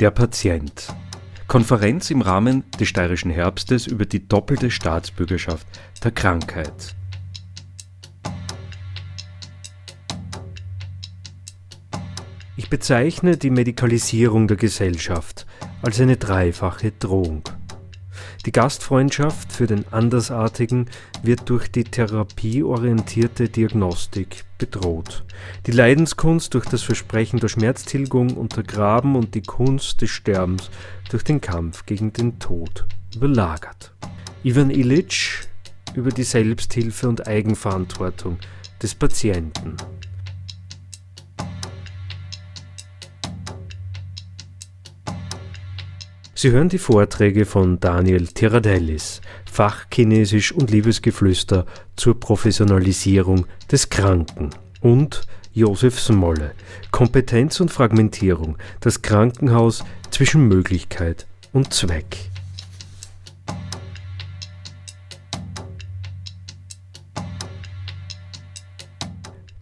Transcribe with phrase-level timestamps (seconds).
[0.00, 0.92] Der Patient.
[1.46, 5.68] Konferenz im Rahmen des Steirischen Herbstes über die doppelte Staatsbürgerschaft
[6.02, 6.96] der Krankheit.
[12.56, 15.46] Ich bezeichne die Medikalisierung der Gesellschaft
[15.80, 17.44] als eine dreifache Drohung.
[18.46, 20.90] Die Gastfreundschaft für den Andersartigen
[21.22, 25.24] wird durch die therapieorientierte Diagnostik bedroht.
[25.66, 30.70] Die Leidenskunst durch das Versprechen der Schmerztilgung untergraben und die Kunst des Sterbens
[31.10, 32.84] durch den Kampf gegen den Tod
[33.16, 33.94] überlagert.
[34.42, 35.40] Ivan Illich
[35.94, 38.38] über die Selbsthilfe und Eigenverantwortung
[38.82, 39.78] des Patienten.
[46.44, 51.64] Sie hören die Vorträge von Daniel Tiradellis, Fachchinesisch und Liebesgeflüster
[51.96, 54.50] zur Professionalisierung des Kranken
[54.82, 55.22] und
[55.54, 56.50] Josef Smolle,
[56.90, 62.33] Kompetenz und Fragmentierung, das Krankenhaus zwischen Möglichkeit und Zweck.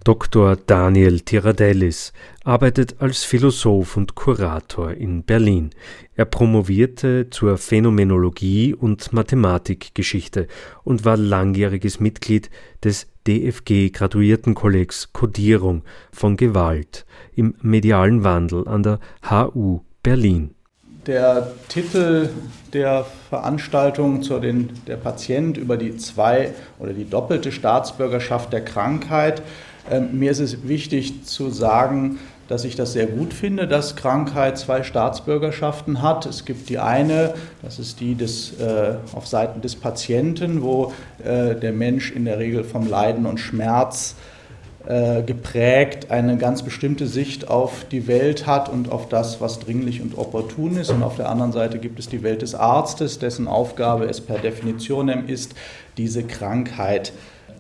[0.05, 0.57] Dr.
[0.57, 5.71] Daniel Tiradellis arbeitet als Philosoph und Kurator in Berlin.
[6.17, 10.49] Er promovierte zur Phänomenologie und Mathematikgeschichte
[10.83, 12.51] und war langjähriges Mitglied
[12.83, 17.07] des DFG Graduiertenkollegs Codierung von Gewalt
[17.37, 18.99] im medialen Wandel an der
[19.31, 20.57] HU Berlin.
[21.07, 22.29] Der Titel
[22.73, 29.43] der Veranstaltung zu den, der Patient über die zwei oder die doppelte Staatsbürgerschaft der Krankheit
[30.13, 32.19] mir ist es wichtig zu sagen,
[32.53, 36.27] dass ich das sehr gut finde, dass Krankheit zwei Staatsbürgerschaften hat.
[36.27, 40.93] Es gibt die eine, das ist die des, äh, auf Seiten des Patienten, wo
[41.25, 44.17] äh, der Mensch in der Regel vom Leiden und Schmerz
[44.87, 50.03] äh, geprägt eine ganz bestimmte Sicht auf die Welt hat und auf das, was dringlich
[50.03, 50.91] und opportun ist.
[50.91, 54.39] Und auf der anderen Seite gibt es die Welt des Arztes, dessen Aufgabe es per
[54.39, 55.55] Definition ist,
[55.97, 57.13] diese Krankheit zu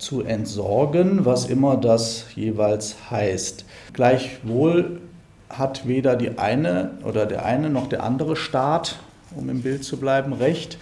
[0.02, 3.64] zu entsorgen, was immer das jeweils heißt.
[3.92, 5.00] Gleichwohl
[5.48, 8.98] hat weder die eine oder der eine noch der andere Staat,
[9.36, 10.76] um im Bild zu bleiben, recht,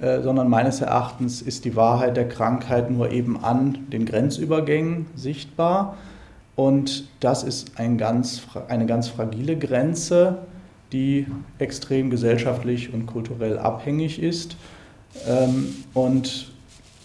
[0.00, 5.96] äh, sondern meines Erachtens ist die Wahrheit der Krankheit nur eben an den Grenzübergängen sichtbar.
[6.54, 10.38] Und das ist ein ganz, eine ganz fragile Grenze,
[10.92, 11.26] die
[11.58, 14.56] extrem gesellschaftlich und kulturell abhängig ist.
[15.26, 16.50] Ähm, und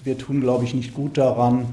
[0.03, 1.65] wir tun, glaube ich, nicht gut daran,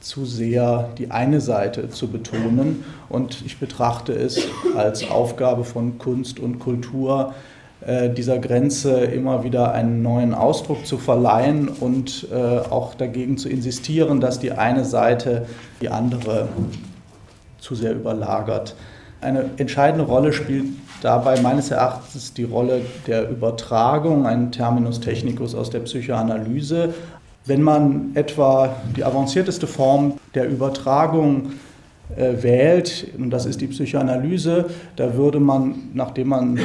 [0.00, 2.84] zu sehr die eine Seite zu betonen.
[3.08, 7.34] Und ich betrachte es als Aufgabe von Kunst und Kultur,
[7.80, 13.48] äh, dieser Grenze immer wieder einen neuen Ausdruck zu verleihen und äh, auch dagegen zu
[13.48, 15.46] insistieren, dass die eine Seite
[15.80, 16.48] die andere
[17.60, 18.74] zu sehr überlagert.
[19.20, 20.66] Eine entscheidende Rolle spielt
[21.02, 26.94] dabei meines Erachtens die Rolle der Übertragung, ein Terminus technicus aus der Psychoanalyse.
[27.44, 31.54] Wenn man etwa die avancierteste Form der Übertragung
[32.16, 36.62] äh, wählt, und das ist die Psychoanalyse, da würde man, nachdem man äh,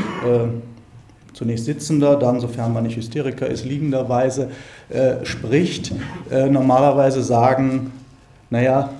[1.33, 4.51] zunächst sitzender, dann, sofern man nicht Hysteriker ist, liegenderweise
[4.89, 5.91] äh, spricht,
[6.29, 7.91] äh, normalerweise sagen,
[8.51, 8.91] naja,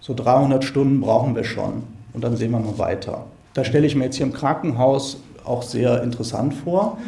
[0.00, 3.26] so 300 Stunden brauchen wir schon und dann sehen wir mal weiter.
[3.52, 6.98] Da stelle ich mir jetzt hier im Krankenhaus auch sehr interessant vor.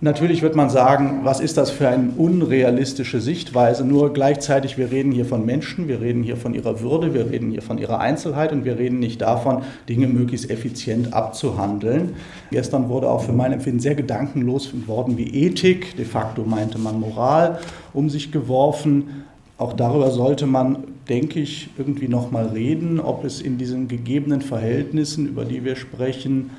[0.00, 3.86] Natürlich wird man sagen, was ist das für eine unrealistische Sichtweise?
[3.86, 7.50] Nur gleichzeitig, wir reden hier von Menschen, wir reden hier von ihrer Würde, wir reden
[7.52, 12.16] hier von ihrer Einzelheit und wir reden nicht davon, Dinge möglichst effizient abzuhandeln.
[12.50, 17.00] Gestern wurde auch für mein Empfinden sehr gedankenlos worden wie Ethik, de facto meinte man
[17.00, 17.60] Moral,
[17.94, 19.24] um sich geworfen.
[19.56, 25.26] Auch darüber sollte man denke ich, irgendwie nochmal reden, ob es in diesen gegebenen Verhältnissen,
[25.26, 26.50] über die wir sprechen,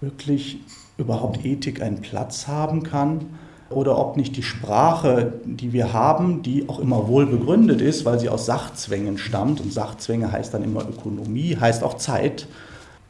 [0.00, 0.58] wirklich
[0.98, 3.26] überhaupt Ethik einen Platz haben kann
[3.70, 8.18] oder ob nicht die Sprache, die wir haben, die auch immer wohl begründet ist, weil
[8.18, 9.60] sie aus Sachzwängen stammt.
[9.60, 12.46] Und Sachzwänge heißt dann immer Ökonomie, heißt auch Zeit,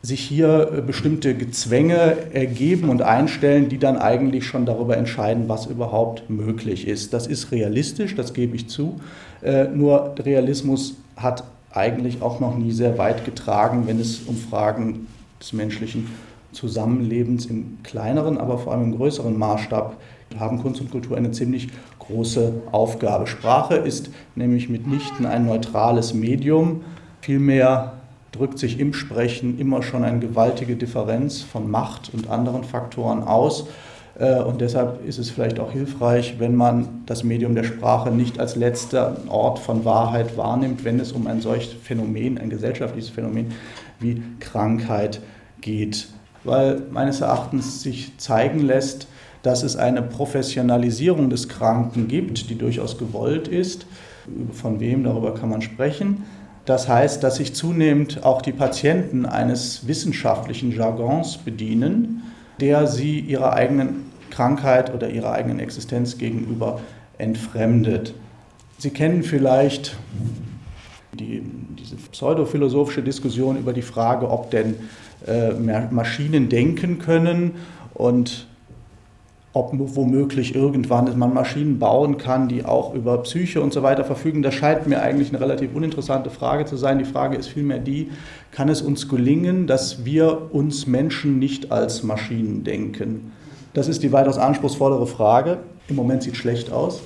[0.02, 5.66] sich hier äh, bestimmte Gezwänge ergeben und einstellen, die dann eigentlich schon darüber entscheiden, was
[5.66, 7.12] überhaupt möglich ist.
[7.12, 9.00] Das ist realistisch, das gebe ich zu.
[9.42, 15.06] Äh, nur Realismus hat eigentlich auch noch nie sehr weit getragen, wenn es um Fragen
[15.40, 16.08] des menschlichen
[16.50, 19.96] Zusammenlebens im kleineren, aber vor allem im größeren Maßstab
[20.38, 21.68] haben Kunst und Kultur eine ziemlich
[21.98, 23.26] große Aufgabe.
[23.26, 26.82] Sprache ist nämlich mitnichten ein neutrales Medium,
[27.20, 28.01] vielmehr
[28.32, 33.66] drückt sich im Sprechen immer schon eine gewaltige Differenz von Macht und anderen Faktoren aus.
[34.18, 38.40] Äh, und deshalb ist es vielleicht auch hilfreich, wenn man das Medium der Sprache nicht
[38.40, 43.52] als letzter Ort von Wahrheit wahrnimmt, wenn es um ein solches Phänomen, ein gesellschaftliches Phänomen
[44.00, 45.20] wie Krankheit
[45.60, 46.08] geht.
[46.44, 49.06] weil meines Erachtens sich zeigen lässt,
[49.44, 53.86] dass es eine Professionalisierung des Kranken gibt, die durchaus gewollt ist.
[54.52, 56.24] Von wem, darüber kann man sprechen.
[56.64, 62.22] Das heißt, dass sich zunehmend auch die Patienten eines wissenschaftlichen Jargons bedienen,
[62.60, 66.80] der sie ihrer eigenen Krankheit oder ihrer eigenen Existenz gegenüber
[67.18, 68.14] entfremdet.
[68.78, 69.96] Sie kennen vielleicht
[71.12, 71.42] die,
[71.78, 74.76] diese pseudophilosophische Diskussion über die Frage, ob denn
[75.26, 75.52] äh,
[75.90, 77.52] Maschinen denken können
[77.94, 78.46] und
[79.54, 84.42] ob womöglich irgendwann man Maschinen bauen kann, die auch über Psyche und so weiter verfügen.
[84.42, 86.98] Das scheint mir eigentlich eine relativ uninteressante Frage zu sein.
[86.98, 88.10] Die Frage ist vielmehr die,
[88.50, 93.32] kann es uns gelingen, dass wir uns Menschen nicht als Maschinen denken?
[93.74, 95.58] Das ist die weitaus anspruchsvollere Frage.
[95.88, 97.02] Im Moment sieht es schlecht aus,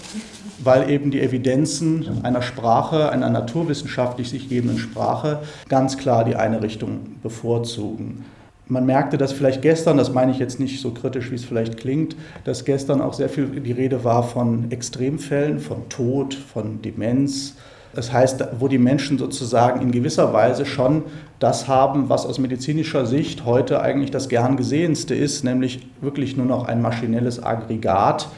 [0.63, 6.63] weil eben die Evidenzen einer Sprache, einer naturwissenschaftlich sich gebenden Sprache, ganz klar die eine
[6.63, 8.25] Richtung bevorzugen.
[8.69, 11.77] Man merkte das vielleicht gestern, das meine ich jetzt nicht so kritisch, wie es vielleicht
[11.77, 17.55] klingt, dass gestern auch sehr viel die Rede war von Extremfällen, von Tod, von Demenz.
[17.95, 21.05] Das heißt, wo die Menschen sozusagen in gewisser Weise schon
[21.39, 26.47] das haben, was aus medizinischer Sicht heute eigentlich das gern gesehenste ist, nämlich wirklich nur
[26.47, 28.29] noch ein maschinelles Aggregat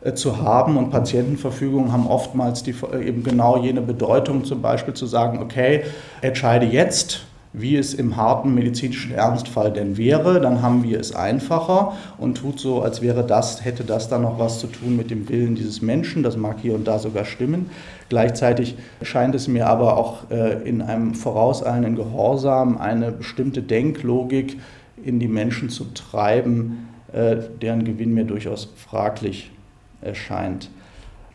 [0.00, 0.78] äh, zu haben.
[0.78, 5.84] Und Patientenverfügungen haben oftmals die, eben genau jene Bedeutung, zum Beispiel zu sagen, okay,
[6.22, 11.92] entscheide jetzt, wie es im harten medizinischen Ernstfall denn wäre, dann haben wir es einfacher
[12.18, 15.28] und tut so, als wäre das, hätte das dann noch was zu tun mit dem
[15.28, 16.24] Willen dieses Menschen.
[16.24, 17.70] Das mag hier und da sogar stimmen.
[18.08, 24.58] Gleichzeitig scheint es mir aber auch äh, in einem vorauseilenden Gehorsam eine bestimmte Denklogik
[25.04, 29.52] in die Menschen zu treiben, äh, deren Gewinn mir durchaus fraglich
[30.00, 30.70] erscheint.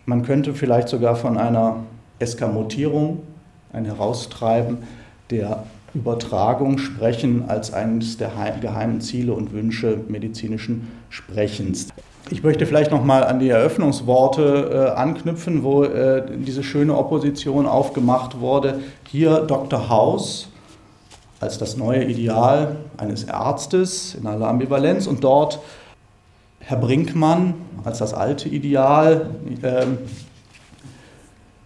[0.05, 1.77] Man könnte vielleicht sogar von einer
[2.19, 3.23] Eskamotierung,
[3.71, 4.79] ein Heraustreiben
[5.29, 5.63] der
[5.93, 8.31] Übertragung sprechen als eines der
[8.61, 11.87] geheimen Ziele und Wünsche medizinischen Sprechens.
[12.31, 17.65] Ich möchte vielleicht noch mal an die Eröffnungsworte äh, anknüpfen, wo äh, diese schöne Opposition
[17.65, 18.81] aufgemacht wurde.
[19.07, 19.89] Hier Dr.
[19.89, 20.49] Haus
[21.39, 25.59] als das neue Ideal eines Arztes in aller Ambivalenz und dort
[26.59, 29.29] Herr Brinkmann als das alte Ideal
[29.61, 29.85] äh,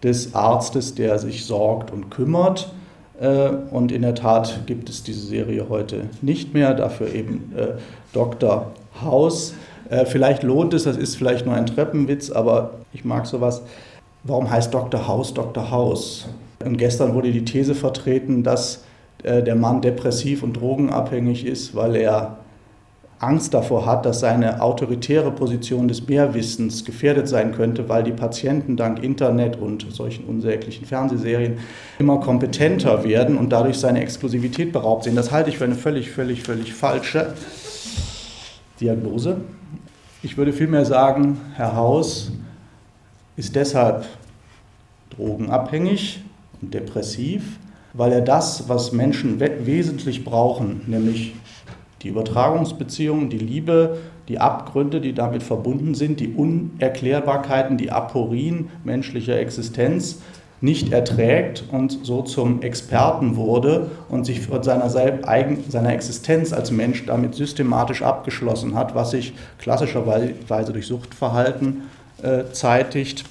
[0.02, 2.72] des Arztes, der sich sorgt und kümmert.
[3.20, 7.68] Äh, und in der Tat gibt es diese Serie heute nicht mehr, dafür eben äh,
[8.12, 8.72] Dr.
[9.02, 9.54] House.
[9.88, 13.62] Äh, vielleicht lohnt es, das ist vielleicht nur ein Treppenwitz, aber ich mag sowas.
[14.24, 15.06] Warum heißt Dr.
[15.06, 15.70] House Dr.
[15.70, 16.26] House?
[16.64, 18.84] Und gestern wurde die These vertreten, dass
[19.22, 22.38] der Mann depressiv und drogenabhängig ist, weil er
[23.18, 28.76] Angst davor hat, dass seine autoritäre Position des Mehrwissens gefährdet sein könnte, weil die Patienten
[28.76, 31.58] dank Internet und solchen unsäglichen Fernsehserien
[31.98, 35.16] immer kompetenter werden und dadurch seine Exklusivität beraubt sind.
[35.16, 37.34] Das halte ich für eine völlig, völlig, völlig falsche
[38.80, 39.38] Diagnose.
[40.22, 42.32] Ich würde vielmehr sagen, Herr Haus
[43.36, 44.06] ist deshalb
[45.10, 46.22] drogenabhängig
[46.60, 47.58] und depressiv,
[47.92, 51.34] weil er das, was Menschen wesentlich brauchen, nämlich
[52.04, 53.98] die Übertragungsbeziehungen, die Liebe,
[54.28, 60.20] die Abgründe, die damit verbunden sind, die Unerklärbarkeiten, die Aporien menschlicher Existenz
[60.60, 67.04] nicht erträgt und so zum Experten wurde und sich von seiner, seiner Existenz als Mensch
[67.04, 71.82] damit systematisch abgeschlossen hat, was sich klassischerweise durch Suchtverhalten
[72.22, 73.24] äh, zeitigt.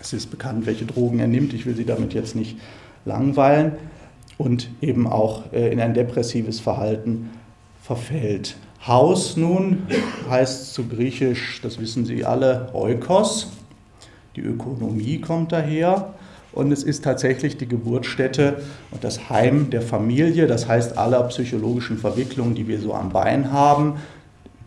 [0.00, 1.54] Es ist bekannt, welche Drogen er nimmt.
[1.54, 2.58] Ich will Sie damit jetzt nicht
[3.04, 3.72] langweilen.
[4.36, 7.30] Und eben auch äh, in ein depressives Verhalten
[7.84, 8.56] verfällt.
[8.86, 9.82] Haus nun
[10.30, 13.52] heißt zu griechisch, das wissen Sie alle, Oikos.
[14.36, 16.14] Die Ökonomie kommt daher.
[16.52, 18.62] Und es ist tatsächlich die Geburtsstätte
[18.92, 23.52] und das Heim der Familie, das heißt aller psychologischen Verwicklungen, die wir so am Bein
[23.52, 23.94] haben.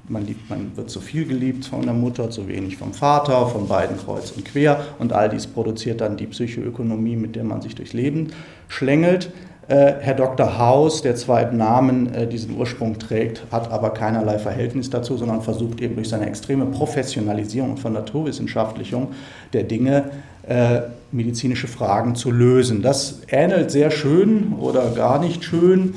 [0.10, 3.68] Man, liebt, man wird zu viel geliebt von der Mutter, zu wenig vom Vater, von
[3.68, 4.84] beiden kreuz und quer.
[5.00, 8.28] Und all dies produziert dann die Psychoökonomie, mit der man sich durchs Leben
[8.68, 9.32] schlängelt.
[9.68, 10.58] Äh, Herr Dr.
[10.58, 15.42] Haus, der zwar im Namen äh, diesen Ursprung trägt, hat aber keinerlei Verhältnis dazu, sondern
[15.42, 19.10] versucht eben durch seine extreme Professionalisierung und Vernaturwissenschaftlichung
[19.52, 20.06] der Dinge
[20.48, 22.82] äh, medizinische Fragen zu lösen.
[22.82, 25.96] Das ähnelt sehr schön oder gar nicht schön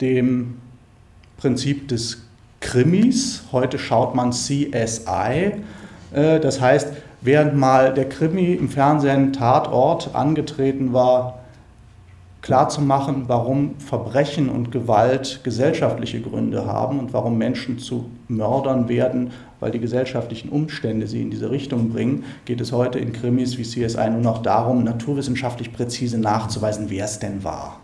[0.00, 0.56] dem
[1.36, 2.22] Prinzip des
[2.60, 3.44] Krimis.
[3.52, 5.52] Heute schaut man CSI.
[6.12, 11.40] Das heißt, während mal der Krimi im Fernsehen Tatort angetreten war,
[12.46, 19.72] klarzumachen, warum Verbrechen und Gewalt gesellschaftliche Gründe haben und warum Menschen zu Mördern werden, weil
[19.72, 24.10] die gesellschaftlichen Umstände sie in diese Richtung bringen, geht es heute in Krimis wie CSI
[24.10, 27.80] nur noch darum, naturwissenschaftlich präzise nachzuweisen, wer es denn war.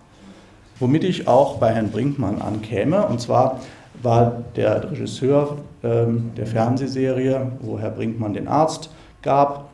[0.79, 3.59] Womit ich auch bei Herrn Brinkmann ankäme, und zwar
[4.01, 8.91] war der Regisseur ähm, der Fernsehserie, wo Herr Brinkmann den Arzt
[9.23, 9.71] gab,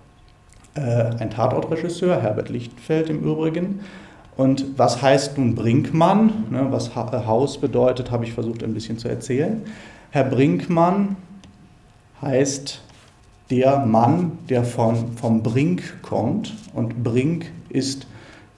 [0.76, 3.80] äh, ein Tatortregisseur, Herbert Lichtfeld im Übrigen.
[4.38, 6.44] Und was heißt nun Brinkmann?
[6.50, 9.62] Ne, was Haus bedeutet, habe ich versucht ein bisschen zu erzählen.
[10.10, 11.16] Herr Brinkmann
[12.22, 12.80] heißt
[13.50, 16.54] der Mann, der von, vom Brink kommt.
[16.72, 18.06] Und Brink ist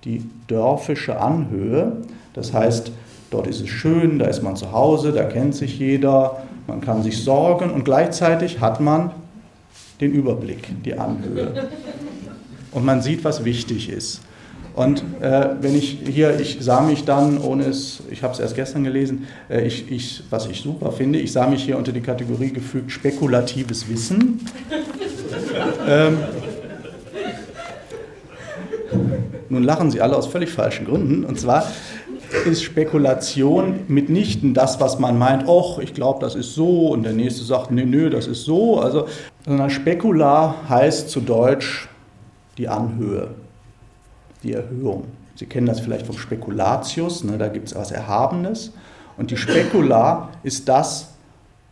[0.04, 1.96] die dörfische Anhöhe.
[2.34, 2.92] Das heißt,
[3.30, 7.02] dort ist es schön, da ist man zu Hause, da kennt sich jeder, man kann
[7.02, 9.12] sich sorgen und gleichzeitig hat man
[10.02, 11.70] den Überblick, die Anhöhe.
[12.70, 14.20] Und man sieht, was wichtig ist.
[14.80, 18.54] Und äh, wenn ich hier, ich sah mich dann, ohne es, ich habe es erst
[18.54, 22.00] gestern gelesen, äh, ich, ich, was ich super finde, ich sah mich hier unter die
[22.00, 24.40] Kategorie gefügt spekulatives Wissen.
[25.87, 26.16] ähm,
[29.50, 31.26] nun lachen Sie alle aus völlig falschen Gründen.
[31.26, 31.70] Und zwar
[32.46, 37.12] ist Spekulation mitnichten das, was man meint, ach, ich glaube, das ist so, und der
[37.12, 38.80] nächste sagt, nö, nö, das ist so.
[38.80, 39.08] Also,
[39.44, 41.87] sondern Spekula heißt zu Deutsch
[42.56, 43.28] die Anhöhe
[44.42, 45.04] die Erhöhung.
[45.35, 48.73] Sie kennen das vielleicht vom Spekulatius, ne, da gibt es was Erhabenes.
[49.16, 51.14] Und die Spekula ist das,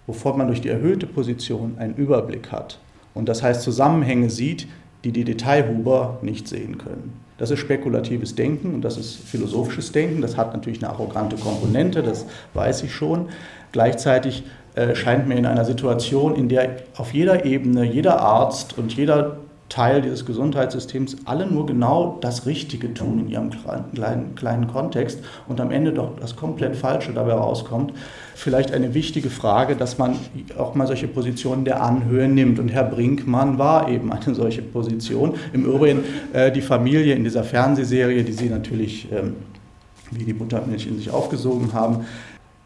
[0.07, 2.79] wovon man durch die erhöhte Position einen Überblick hat.
[3.15, 4.69] Und das heißt Zusammenhänge sieht,
[5.05, 7.13] die die Detailhuber nicht sehen können.
[7.39, 10.23] Das ist spekulatives Denken und das ist philosophisches Denken.
[10.23, 13.29] Das hat natürlich eine arrogante Komponente, das weiß ich schon.
[13.71, 14.43] Gleichzeitig
[14.75, 19.39] äh, scheint mir in einer Situation, in der auf jeder Ebene jeder Arzt und jeder
[19.69, 23.51] Teil dieses Gesundheitssystems alle nur genau das Richtige tun in ihrem
[23.95, 27.93] kleinen, kleinen Kontext und am Ende doch das komplett Falsche dabei rauskommt.
[28.35, 30.17] Vielleicht eine wichtige Frage, dass man
[30.57, 32.59] auch mal solche Positionen der Anhöhe nimmt.
[32.59, 35.35] Und Herr Brinkmann war eben eine solche Position.
[35.53, 39.35] Im Übrigen äh, die Familie in dieser Fernsehserie, die Sie natürlich ähm,
[40.11, 42.07] wie die Muttermilch in sich aufgesogen haben,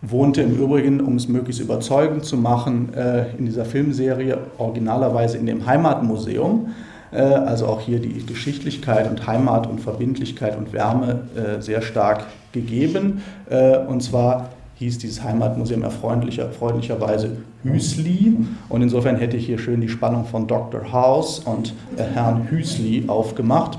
[0.00, 5.46] wohnte im Übrigen, um es möglichst überzeugend zu machen, äh, in dieser Filmserie originalerweise in
[5.46, 6.68] dem Heimatmuseum.
[7.12, 12.24] Äh, also auch hier die Geschichtlichkeit und Heimat und Verbindlichkeit und Wärme äh, sehr stark
[12.52, 13.22] gegeben.
[13.48, 18.36] Äh, und zwar hieß dieses Heimatmuseum erfreundlicher, freundlicherweise Hüsli.
[18.68, 20.92] Und insofern hätte ich hier schön die Spannung von Dr.
[20.92, 23.78] House und Herrn Hüsli aufgemacht,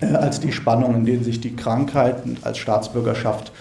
[0.00, 3.52] als die Spannung, in denen sich die Krankheit als Staatsbürgerschaft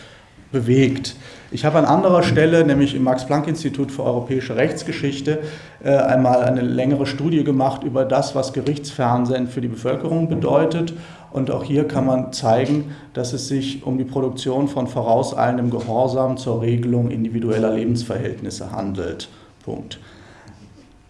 [0.53, 1.17] bewegt.
[1.51, 5.39] Ich habe an anderer Stelle, nämlich im Max-Planck-Institut für europäische Rechtsgeschichte,
[5.83, 10.93] äh, einmal eine längere Studie gemacht über das, was Gerichtsfernsehen für die Bevölkerung bedeutet.
[11.31, 16.38] Und auch hier kann man zeigen, dass es sich um die Produktion von vorauseilendem Gehorsam
[16.38, 19.27] zur Regelung individueller Lebensverhältnisse handelt.
[19.65, 20.00] Punkt.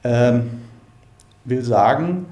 [0.03, 0.61] Ähm,
[1.45, 2.25] will sagen,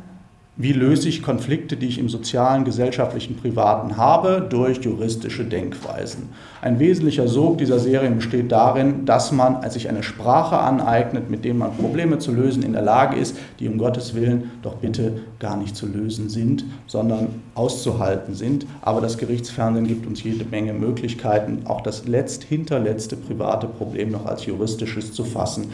[0.61, 6.29] wie löse ich Konflikte, die ich im sozialen, gesellschaftlichen, privaten habe, durch juristische Denkweisen.
[6.61, 11.55] Ein wesentlicher Sog dieser Serien besteht darin, dass man sich eine Sprache aneignet, mit der
[11.55, 15.57] man Probleme zu lösen in der Lage ist, die um Gottes Willen doch bitte gar
[15.57, 18.67] nicht zu lösen sind, sondern auszuhalten sind.
[18.81, 24.25] Aber das Gerichtsfernsehen gibt uns jede Menge Möglichkeiten, auch das letzt, hinterletzte private Problem noch
[24.25, 25.71] als juristisches zu fassen.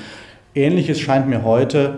[0.55, 1.97] Ähnliches scheint mir heute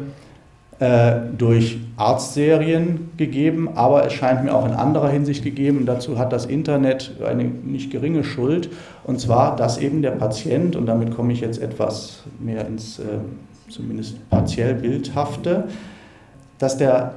[1.37, 5.85] durch Arztserien gegeben, aber es scheint mir auch in anderer Hinsicht gegeben.
[5.85, 8.69] Dazu hat das Internet eine nicht geringe Schuld,
[9.03, 13.03] und zwar, dass eben der Patient, und damit komme ich jetzt etwas mehr ins äh,
[13.69, 15.65] zumindest partiell bildhafte,
[16.57, 17.15] dass der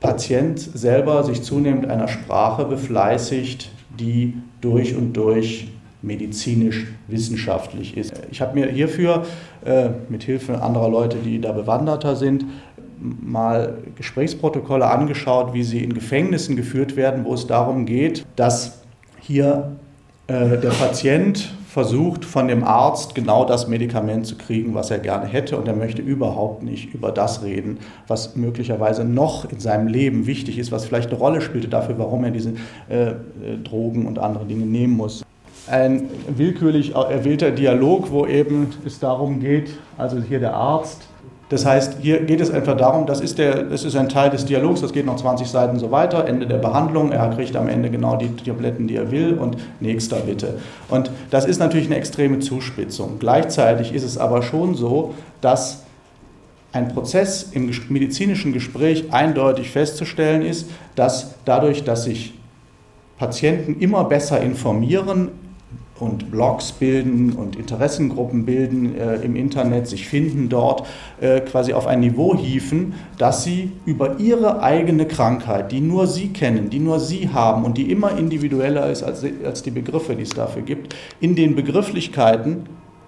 [0.00, 5.68] Patient selber sich zunehmend einer Sprache befleißigt, die durch und durch
[6.02, 8.12] medizinisch wissenschaftlich ist.
[8.32, 9.24] Ich habe mir hierfür
[9.64, 12.44] äh, mit Hilfe anderer Leute, die da bewanderter sind,
[13.02, 18.82] mal Gesprächsprotokolle angeschaut, wie sie in Gefängnissen geführt werden, wo es darum geht, dass
[19.20, 19.72] hier
[20.26, 25.26] äh, der Patient versucht, von dem Arzt genau das Medikament zu kriegen, was er gerne
[25.26, 25.56] hätte.
[25.56, 30.58] Und er möchte überhaupt nicht über das reden, was möglicherweise noch in seinem Leben wichtig
[30.58, 32.52] ist, was vielleicht eine Rolle spielte dafür, warum er diese
[32.90, 33.14] äh, äh
[33.64, 35.24] Drogen und andere Dinge nehmen muss.
[35.66, 41.08] Ein willkürlich erwählter Dialog, wo eben es darum geht, also hier der Arzt
[41.52, 44.46] das heißt, hier geht es einfach darum, das ist, der, das ist ein Teil des
[44.46, 47.90] Dialogs, das geht noch 20 Seiten so weiter, Ende der Behandlung, er kriegt am Ende
[47.90, 50.60] genau die Tabletten, die er will und nächster bitte.
[50.88, 53.18] Und das ist natürlich eine extreme Zuspitzung.
[53.18, 55.82] Gleichzeitig ist es aber schon so, dass
[56.72, 62.32] ein Prozess im medizinischen Gespräch eindeutig festzustellen ist, dass dadurch, dass sich
[63.18, 65.28] Patienten immer besser informieren,
[66.02, 70.84] und Blogs bilden und Interessengruppen bilden äh, im Internet, sich finden dort,
[71.20, 76.30] äh, quasi auf ein Niveau hieven, dass sie über ihre eigene Krankheit, die nur sie
[76.30, 80.24] kennen, die nur sie haben und die immer individueller ist als, als die Begriffe, die
[80.24, 82.64] es dafür gibt, in den Begrifflichkeiten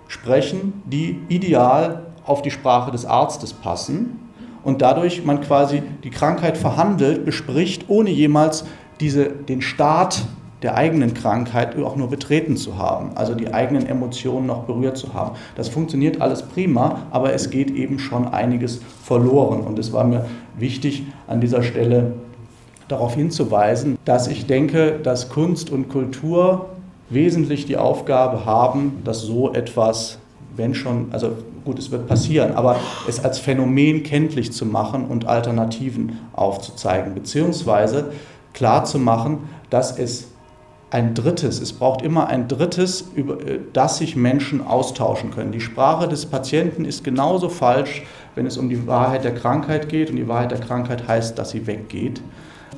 [0.06, 4.20] sprechen, die ideal auf die Sprache des Arztes passen
[4.62, 8.64] und dadurch man quasi die Krankheit verhandelt, bespricht, ohne jemals
[9.00, 10.22] diese, den Start
[10.64, 15.12] der eigenen Krankheit auch nur betreten zu haben, also die eigenen Emotionen noch berührt zu
[15.12, 15.36] haben.
[15.56, 19.60] Das funktioniert alles prima, aber es geht eben schon einiges verloren.
[19.60, 20.24] Und es war mir
[20.58, 22.14] wichtig, an dieser Stelle
[22.88, 26.70] darauf hinzuweisen, dass ich denke, dass Kunst und Kultur
[27.10, 30.18] wesentlich die Aufgabe haben, dass so etwas,
[30.56, 31.32] wenn schon, also
[31.66, 38.12] gut, es wird passieren, aber es als Phänomen kenntlich zu machen und Alternativen aufzuzeigen, beziehungsweise
[38.54, 40.28] klar zu machen, dass es
[40.94, 45.50] ein drittes, es braucht immer ein drittes, über äh, das sich Menschen austauschen können.
[45.50, 48.04] Die Sprache des Patienten ist genauso falsch,
[48.36, 51.50] wenn es um die Wahrheit der Krankheit geht und die Wahrheit der Krankheit heißt, dass
[51.50, 52.22] sie weggeht,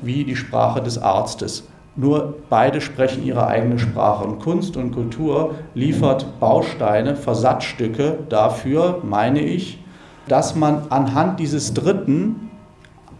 [0.00, 1.64] wie die Sprache des Arztes.
[1.94, 4.24] Nur beide sprechen ihre eigene Sprache.
[4.24, 9.78] Und Kunst und Kultur liefert Bausteine, Versatzstücke dafür, meine ich,
[10.26, 12.45] dass man anhand dieses Dritten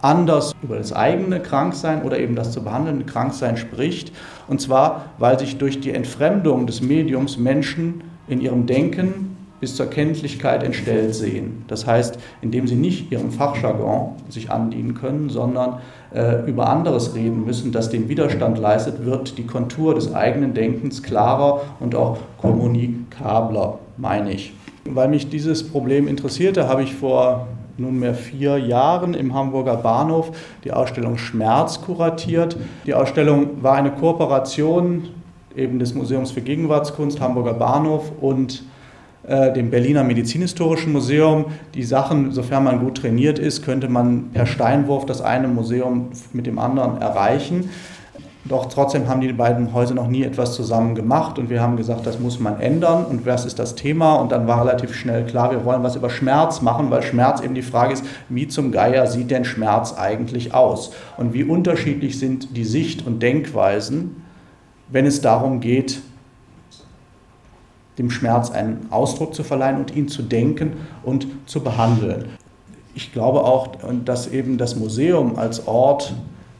[0.01, 4.11] anders über das eigene Kranksein oder eben das zu behandelnde Kranksein spricht.
[4.47, 9.87] Und zwar, weil sich durch die Entfremdung des Mediums Menschen in ihrem Denken bis zur
[9.87, 11.63] Kenntlichkeit entstellt sehen.
[11.67, 15.79] Das heißt, indem sie nicht ihrem Fachjargon sich andienen können, sondern
[16.13, 21.01] äh, über anderes reden müssen, das den Widerstand leistet, wird die Kontur des eigenen Denkens
[21.01, 24.53] klarer und auch kommunikabler, meine ich.
[24.85, 30.31] Weil mich dieses Problem interessierte, habe ich vor nunmehr vier Jahren im Hamburger Bahnhof
[30.63, 32.57] die Ausstellung Schmerz kuratiert.
[32.85, 35.09] Die Ausstellung war eine Kooperation
[35.55, 38.63] eben des Museums für Gegenwartskunst Hamburger Bahnhof und
[39.27, 41.45] äh, dem Berliner Medizinhistorischen Museum.
[41.73, 46.45] Die Sachen, sofern man gut trainiert ist, könnte man per Steinwurf das eine Museum mit
[46.45, 47.69] dem anderen erreichen.
[48.47, 52.05] Doch trotzdem haben die beiden Häuser noch nie etwas zusammen gemacht und wir haben gesagt,
[52.05, 54.15] das muss man ändern und was ist das Thema?
[54.15, 57.55] Und dann war relativ schnell klar, wir wollen was über Schmerz machen, weil Schmerz eben
[57.55, 60.91] die Frage ist, wie zum Geier sieht denn Schmerz eigentlich aus?
[61.17, 64.23] Und wie unterschiedlich sind die Sicht- und Denkweisen,
[64.89, 66.01] wenn es darum geht,
[67.97, 72.25] dem Schmerz einen Ausdruck zu verleihen und ihn zu denken und zu behandeln.
[72.93, 73.69] Ich glaube auch,
[74.05, 76.13] dass eben das Museum als Ort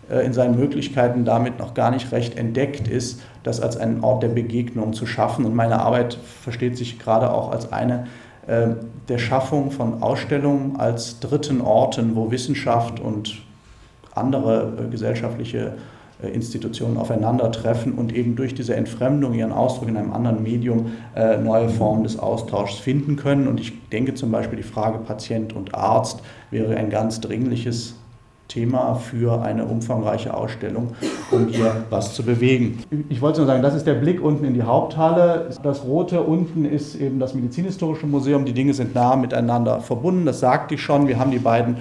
[0.09, 4.29] in seinen Möglichkeiten damit noch gar nicht recht entdeckt ist, das als einen Ort der
[4.29, 5.45] Begegnung zu schaffen.
[5.45, 8.07] Und meine Arbeit versteht sich gerade auch als eine
[8.47, 8.69] äh,
[9.09, 13.41] der Schaffung von Ausstellungen als dritten Orten, wo Wissenschaft und
[14.15, 15.73] andere äh, gesellschaftliche
[16.23, 21.37] äh, Institutionen aufeinandertreffen und eben durch diese Entfremdung ihren Ausdruck in einem anderen Medium äh,
[21.37, 23.49] neue Formen des Austauschs finden können.
[23.49, 27.96] Und ich denke zum Beispiel, die Frage Patient und Arzt wäre ein ganz dringliches
[28.47, 30.93] Thema für eine umfangreiche Ausstellung,
[31.31, 32.83] um hier was zu bewegen.
[33.09, 35.49] Ich wollte nur sagen, das ist der Blick unten in die Haupthalle.
[35.63, 38.45] Das rote unten ist eben das Medizinhistorische Museum.
[38.45, 41.07] Die Dinge sind nah miteinander verbunden, das sagte ich schon.
[41.07, 41.77] Wir haben die beiden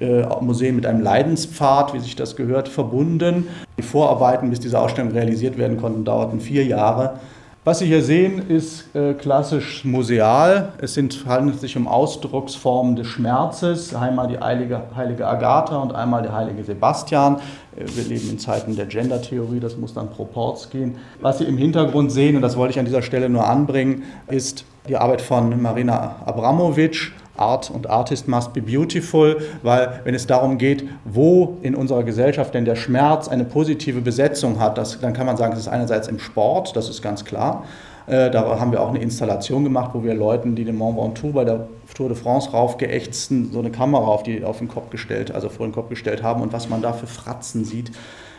[0.00, 3.48] äh, Museen mit einem Leidenspfad, wie sich das gehört, verbunden.
[3.78, 7.18] Die Vorarbeiten, bis diese Ausstellung realisiert werden konnten, dauerten vier Jahre.
[7.66, 10.74] Was Sie hier sehen, ist äh, klassisch museal.
[10.76, 13.94] Es sind, handelt sich um Ausdrucksformen des Schmerzes.
[13.94, 17.36] Einmal die heilige, heilige Agatha und einmal der heilige Sebastian.
[17.74, 20.98] Äh, wir leben in Zeiten der Gender-Theorie, das muss dann proports gehen.
[21.22, 24.66] Was Sie im Hintergrund sehen, und das wollte ich an dieser Stelle nur anbringen, ist
[24.86, 30.58] die Arbeit von Marina Abramovic Art und Artist must be beautiful, weil wenn es darum
[30.58, 35.26] geht, wo in unserer Gesellschaft denn der Schmerz eine positive Besetzung hat, das, dann kann
[35.26, 37.64] man sagen, es ist einerseits im Sport, das ist ganz klar.
[38.06, 41.32] Äh, da haben wir auch eine Installation gemacht, wo wir Leuten, die den Mont Ventoux
[41.32, 45.32] bei der Tour de France raufgeächzten, so eine Kamera auf, die, auf den Kopf gestellt,
[45.32, 47.90] also vor den Kopf gestellt haben und was man da für Fratzen sieht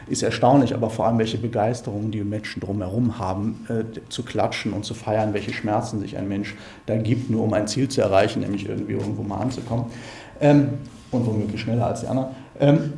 [0.08, 4.86] ist erstaunlich, aber vor allem welche Begeisterung die Menschen drumherum haben, äh, zu klatschen und
[4.86, 8.42] zu feiern, welche Schmerzen sich ein Mensch da gibt, nur um ein Ziel zu erreichen,
[8.42, 9.86] nämlich irgendwie irgendwo mal anzukommen.
[10.40, 10.70] Ähm,
[11.12, 12.30] und womöglich schneller als die anderen.
[12.60, 12.94] Ähm,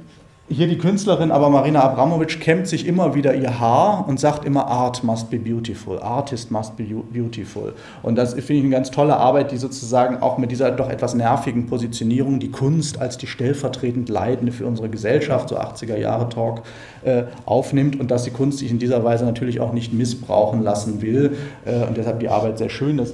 [0.50, 4.68] hier die Künstlerin, aber Marina Abramovic, kämmt sich immer wieder ihr Haar und sagt immer,
[4.68, 7.74] Art must be beautiful, Artist must be beautiful.
[8.02, 11.16] Und das finde ich eine ganz tolle Arbeit, die sozusagen auch mit dieser doch etwas
[11.16, 16.62] nervigen Positionierung die Kunst als die stellvertretend Leidende für unsere Gesellschaft, so 80er Jahre Talk,
[17.04, 21.02] äh, aufnimmt und dass die Kunst sich in dieser Weise natürlich auch nicht missbrauchen lassen
[21.02, 21.36] will.
[21.66, 22.96] Äh, und deshalb die Arbeit sehr schön.
[22.96, 23.14] Das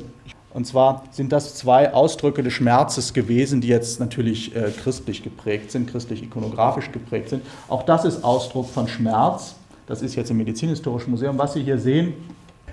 [0.53, 5.71] und zwar sind das zwei Ausdrücke des Schmerzes gewesen, die jetzt natürlich äh, christlich geprägt
[5.71, 7.43] sind, christlich-ikonografisch geprägt sind.
[7.67, 9.55] Auch das ist Ausdruck von Schmerz.
[9.87, 11.37] Das ist jetzt im Medizinhistorischen Museum.
[11.37, 12.13] Was Sie hier sehen,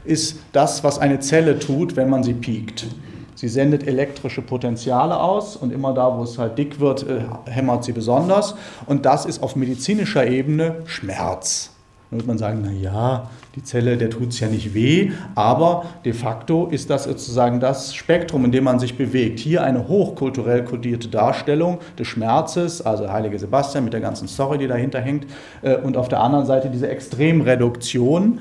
[0.05, 2.87] ist das, was eine Zelle tut, wenn man sie piekt.
[3.35, 7.85] Sie sendet elektrische Potenziale aus und immer da, wo es halt dick wird, äh, hämmert
[7.85, 8.55] sie besonders.
[8.87, 11.71] Und das ist auf medizinischer Ebene Schmerz.
[12.11, 15.85] Dann wird man sagen, na ja, die Zelle, der tut es ja nicht weh, aber
[16.05, 19.41] de facto ist das sozusagen das Spektrum, in dem man sich bewegt.
[19.41, 24.69] Hier eine hochkulturell kodierte Darstellung des Schmerzes, also Heilige Sebastian mit der ganzen Story, die
[24.69, 25.27] dahinter hängt,
[25.63, 28.41] äh, und auf der anderen Seite diese Extremreduktion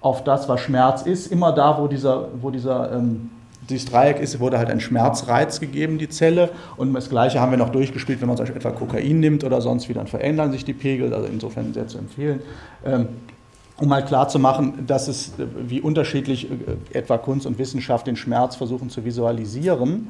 [0.00, 3.30] auf das, was Schmerz ist, immer da, wo dieser, wo dieser ähm,
[3.68, 6.50] dieses Dreieck ist, wurde halt ein Schmerzreiz gegeben, die Zelle.
[6.76, 9.60] Und das Gleiche haben wir noch durchgespielt, wenn man zum Beispiel etwa Kokain nimmt oder
[9.60, 11.12] sonst wie, dann verändern sich die Pegel.
[11.12, 12.40] Also insofern sehr zu empfehlen.
[13.80, 18.90] Um mal klarzumachen, dass es, wie unterschiedlich äh, etwa Kunst und Wissenschaft den Schmerz versuchen
[18.90, 20.08] zu visualisieren.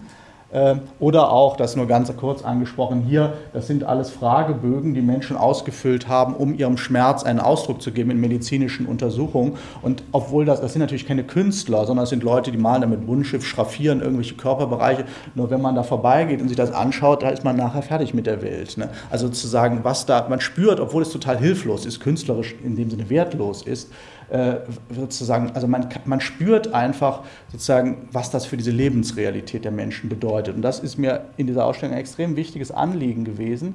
[0.51, 5.37] Ähm, oder auch, das nur ganz kurz angesprochen hier, das sind alles Fragebögen, die Menschen
[5.37, 9.59] ausgefüllt haben, um ihrem Schmerz einen Ausdruck zu geben in medizinischen Untersuchungen.
[9.83, 13.07] Und obwohl das, das sind natürlich keine Künstler, sondern es sind Leute, die malen damit
[13.07, 15.05] Buntschiff, schraffieren irgendwelche Körperbereiche.
[15.35, 18.27] Nur wenn man da vorbeigeht und sich das anschaut, da ist man nachher fertig mit
[18.27, 18.79] der Welt.
[18.79, 18.89] Ne?
[19.11, 23.11] Also sozusagen, was da, man spürt, obwohl es total hilflos ist, künstlerisch in dem Sinne
[23.11, 23.91] wertlos ist,
[24.31, 24.57] äh,
[24.95, 30.55] sozusagen, also man, man spürt einfach sozusagen, was das für diese Lebensrealität der Menschen bedeutet.
[30.55, 33.75] Und das ist mir in dieser Ausstellung ein extrem wichtiges Anliegen gewesen.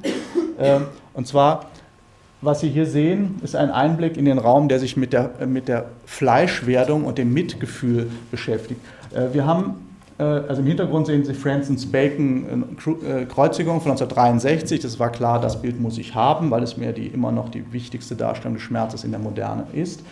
[0.60, 1.66] Ähm, und zwar,
[2.42, 5.68] was Sie hier sehen, ist ein Einblick in den Raum, der sich mit der, mit
[5.68, 8.80] der Fleischwerdung und dem Mitgefühl beschäftigt.
[9.16, 9.76] Äh, wir haben
[10.18, 12.78] äh, also im Hintergrund sehen Sie Francis Bacon
[13.30, 14.80] Kreuzigung von 1963.
[14.80, 17.72] Das war klar, das Bild muss ich haben, weil es mir die, immer noch die
[17.74, 20.04] wichtigste Darstellung des Schmerzes in der Moderne ist.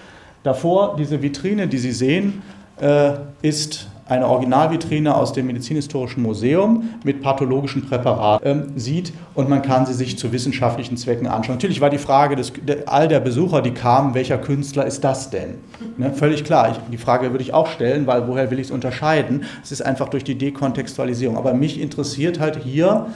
[0.44, 2.42] Davor, diese Vitrine, die Sie sehen,
[2.80, 9.62] äh, ist eine Originalvitrine aus dem Medizinhistorischen Museum mit pathologischen Präparaten ähm, sieht und man
[9.62, 11.56] kann sie sich zu wissenschaftlichen Zwecken anschauen.
[11.56, 12.52] Natürlich war die Frage des,
[12.88, 15.60] all der Besucher, die kamen, welcher Künstler ist das denn?
[15.98, 18.72] Ne, völlig klar, ich, die Frage würde ich auch stellen, weil woher will ich es
[18.72, 19.46] unterscheiden?
[19.64, 21.38] Es ist einfach durch die Dekontextualisierung.
[21.38, 23.08] Aber mich interessiert halt hier,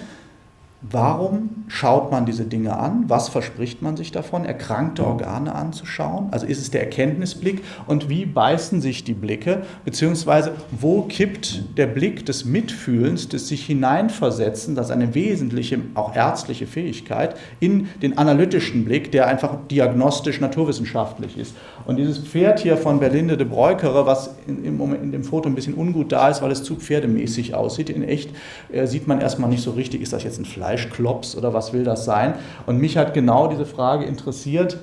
[0.82, 3.06] Warum schaut man diese Dinge an?
[3.08, 6.28] Was verspricht man sich davon, erkrankte Organe anzuschauen?
[6.32, 9.64] Also ist es der Erkenntnisblick und wie beißen sich die Blicke?
[9.84, 16.16] Beziehungsweise wo kippt der Blick des Mitfühlens, des sich hineinversetzen, das ist eine wesentliche, auch
[16.16, 21.56] ärztliche Fähigkeit, in den analytischen Blick, der einfach diagnostisch naturwissenschaftlich ist.
[21.86, 25.56] Und dieses Pferd hier von Berlinde de Breukere, was im Moment in dem Foto ein
[25.56, 28.30] bisschen ungut da ist, weil es zu pferdemäßig aussieht, in echt
[28.72, 30.75] äh, sieht man erstmal nicht so richtig, ist das jetzt ein Fleisch?
[30.76, 32.36] Fleischklops oder was will das sein?
[32.66, 34.78] Und mich hat genau diese Frage interessiert,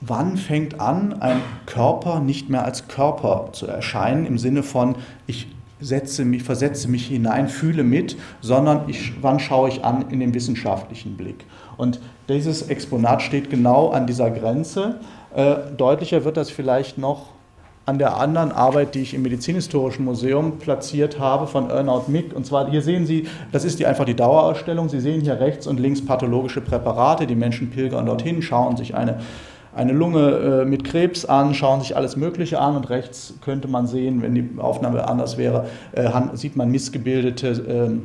[0.00, 5.48] wann fängt an, ein Körper nicht mehr als Körper zu erscheinen, im Sinne von, ich
[5.80, 10.34] setze mich, versetze mich hinein, fühle mit, sondern ich, wann schaue ich an in den
[10.34, 11.44] wissenschaftlichen Blick.
[11.76, 15.00] Und dieses Exponat steht genau an dieser Grenze.
[15.34, 17.28] Äh, deutlicher wird das vielleicht noch
[17.90, 22.32] an der anderen Arbeit, die ich im Medizinhistorischen Museum platziert habe von Ernaud Mick.
[22.36, 24.88] Und zwar, hier sehen Sie, das ist die, einfach die Dauerausstellung.
[24.88, 27.26] Sie sehen hier rechts und links pathologische Präparate.
[27.26, 29.18] Die Menschen pilgern dorthin, schauen sich eine,
[29.74, 32.76] eine Lunge äh, mit Krebs an, schauen sich alles Mögliche an.
[32.76, 37.98] Und rechts könnte man sehen, wenn die Aufnahme anders wäre, äh, sieht man missgebildete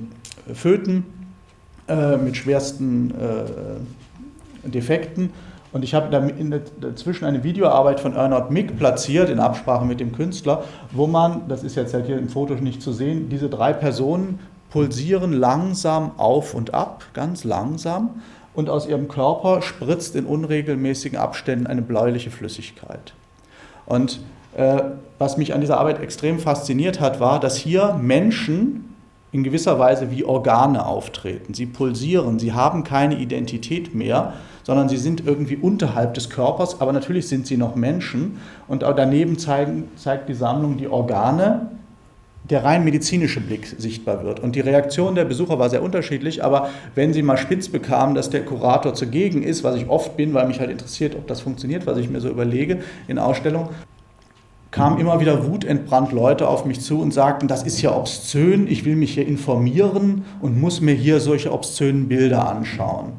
[0.50, 1.06] äh, Föten
[2.24, 5.30] mit schwersten äh, Defekten.
[5.76, 6.10] Und ich habe
[6.80, 11.66] dazwischen eine Videoarbeit von Ernest Mick platziert, in Absprache mit dem Künstler, wo man, das
[11.66, 16.54] ist jetzt halt hier im Foto nicht zu sehen, diese drei Personen pulsieren langsam auf
[16.54, 18.22] und ab, ganz langsam,
[18.54, 23.14] und aus ihrem Körper spritzt in unregelmäßigen Abständen eine bläuliche Flüssigkeit.
[23.86, 24.22] Und
[24.56, 24.82] äh,
[25.20, 28.85] was mich an dieser Arbeit extrem fasziniert hat, war, dass hier Menschen
[29.36, 31.54] in gewisser Weise wie Organe auftreten.
[31.54, 34.32] Sie pulsieren, sie haben keine Identität mehr,
[34.64, 38.40] sondern sie sind irgendwie unterhalb des Körpers, aber natürlich sind sie noch Menschen.
[38.70, 41.70] Und daneben zeigen, zeigt die Sammlung die Organe,
[42.50, 44.40] der rein medizinische Blick sichtbar wird.
[44.40, 48.30] Und die Reaktion der Besucher war sehr unterschiedlich, aber wenn sie mal spitz bekamen, dass
[48.30, 51.86] der Kurator zugegen ist, was ich oft bin, weil mich halt interessiert, ob das funktioniert,
[51.88, 53.68] was ich mir so überlege in Ausstellungen,
[54.76, 58.84] kamen immer wieder wutentbrannt Leute auf mich zu und sagten, das ist ja obszön, ich
[58.84, 63.14] will mich hier informieren und muss mir hier solche obszönen Bilder anschauen.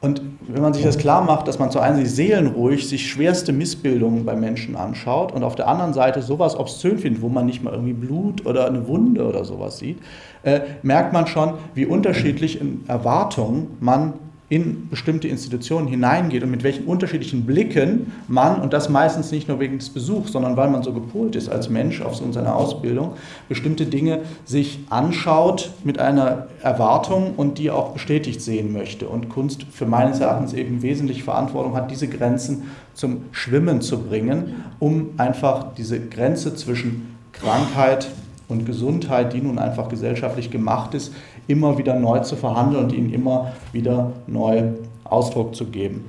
[0.00, 4.24] Und wenn man sich das klar macht, dass man zu einen seelenruhig sich schwerste Missbildungen
[4.24, 7.72] bei Menschen anschaut und auf der anderen Seite sowas obszön findet, wo man nicht mal
[7.72, 9.98] irgendwie Blut oder eine Wunde oder sowas sieht,
[10.42, 14.14] äh, merkt man schon, wie unterschiedlich in Erwartungen man
[14.50, 19.60] in bestimmte Institutionen hineingeht und mit welchen unterschiedlichen Blicken man, und das meistens nicht nur
[19.60, 23.12] wegen des Besuchs, sondern weil man so gepolt ist als Mensch auf so seiner Ausbildung,
[23.48, 29.08] bestimmte Dinge sich anschaut mit einer Erwartung und die auch bestätigt sehen möchte.
[29.08, 34.64] Und Kunst für meines Erachtens eben wesentlich Verantwortung hat, diese Grenzen zum Schwimmen zu bringen,
[34.80, 38.08] um einfach diese Grenze zwischen Krankheit
[38.48, 41.12] und Gesundheit, die nun einfach gesellschaftlich gemacht ist,
[41.50, 44.62] immer wieder neu zu verhandeln und ihnen immer wieder neu
[45.04, 46.04] Ausdruck zu geben.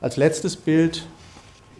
[0.00, 1.06] Als letztes Bild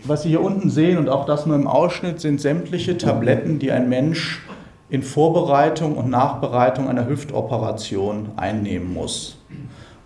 [0.04, 3.72] Was Sie hier unten sehen und auch das nur im Ausschnitt sind sämtliche Tabletten, die
[3.72, 4.40] ein Mensch
[4.88, 9.38] in Vorbereitung und Nachbereitung einer Hüftoperation einnehmen muss.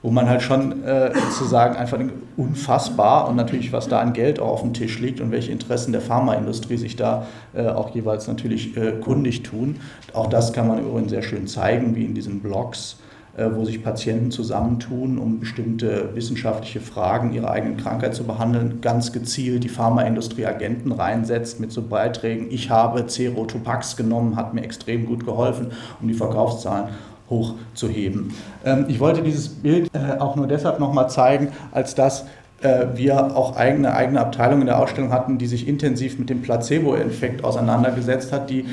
[0.03, 1.99] Wo man halt schon äh, zu sagen, einfach
[2.37, 5.93] unfassbar und natürlich, was da an Geld auch auf dem Tisch liegt und welche Interessen
[5.93, 9.77] der Pharmaindustrie sich da äh, auch jeweils natürlich äh, kundig tun.
[10.15, 12.97] Auch das kann man übrigens sehr schön zeigen, wie in diesen Blogs
[13.37, 19.13] äh, wo sich Patienten zusammentun, um bestimmte wissenschaftliche Fragen ihrer eigenen Krankheit zu behandeln, ganz
[19.13, 25.07] gezielt die Pharmaindustrie Agenten reinsetzt mit so Beiträgen, ich habe Cerotopax genommen, hat mir extrem
[25.07, 25.69] gut geholfen,
[26.03, 26.89] um die Verkaufszahlen
[27.31, 28.35] hochzuheben.
[28.65, 32.27] Ähm, ich wollte dieses Bild äh, auch nur deshalb nochmal zeigen, als dass
[32.61, 36.43] äh, wir auch eigene, eigene Abteilungen in der Ausstellung hatten, die sich intensiv mit dem
[36.43, 38.51] Placebo-Effekt auseinandergesetzt hat.
[38.51, 38.67] Die,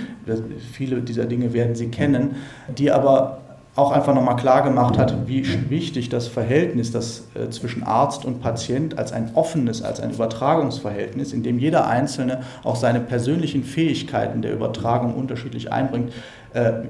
[0.74, 2.36] viele dieser Dinge werden Sie kennen,
[2.78, 3.39] die aber
[3.78, 8.41] auch einfach nochmal klar gemacht hat, wie wichtig das Verhältnis das, äh, zwischen Arzt und
[8.41, 14.41] Patient als ein offenes, als ein Übertragungsverhältnis, in dem jeder Einzelne auch seine persönlichen Fähigkeiten
[14.41, 16.12] der Übertragung unterschiedlich einbringt,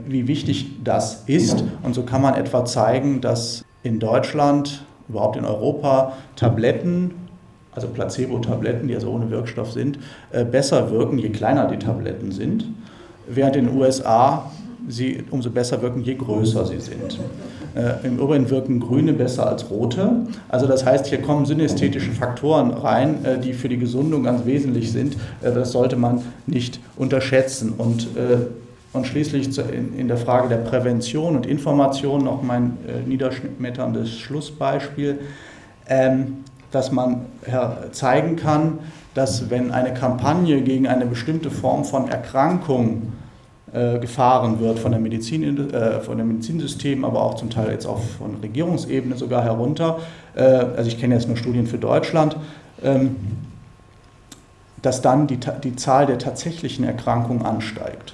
[0.08, 1.64] wie wichtig das ist.
[1.84, 7.12] Und so kann man etwa zeigen, dass in Deutschland, überhaupt in Europa, Tabletten,
[7.78, 10.00] also Placebo-Tabletten, die also ohne Wirkstoff sind,
[10.32, 12.66] äh, besser wirken, je kleiner die Tabletten sind,
[13.28, 14.50] während in den USA
[14.88, 17.20] sie umso besser wirken, je größer sie sind.
[17.76, 20.10] Äh, Im Übrigen wirken grüne besser als rote.
[20.50, 24.92] Also das heißt, hier kommen synästhetische Faktoren rein, äh, die für die Gesundung ganz wesentlich
[24.92, 25.16] sind.
[25.42, 27.74] Äh, das sollte man nicht unterschätzen.
[27.78, 28.38] Und, äh,
[28.98, 35.20] und schließlich in, der Frage der Prävention und Information noch mein äh, niederschmetterndes Schlussbeispiel,
[35.88, 37.28] ähm, dass man
[37.94, 38.80] zeigen kann,
[39.14, 43.14] dass wenn eine Kampagne gegen eine bestimmte Form von Erkrankung
[43.72, 47.86] äh, gefahren wird von der, Medizin, äh, von dem Medizinsystem, aber auch zum Teil jetzt
[47.86, 50.00] auch von Regierungsebene sogar herunter.
[50.36, 52.36] Äh, also ich kenne jetzt nur Studien für Deutschland.
[52.84, 53.16] Ähm,
[54.82, 58.14] dass dann die, die Zahl der tatsächlichen Erkrankungen ansteigt.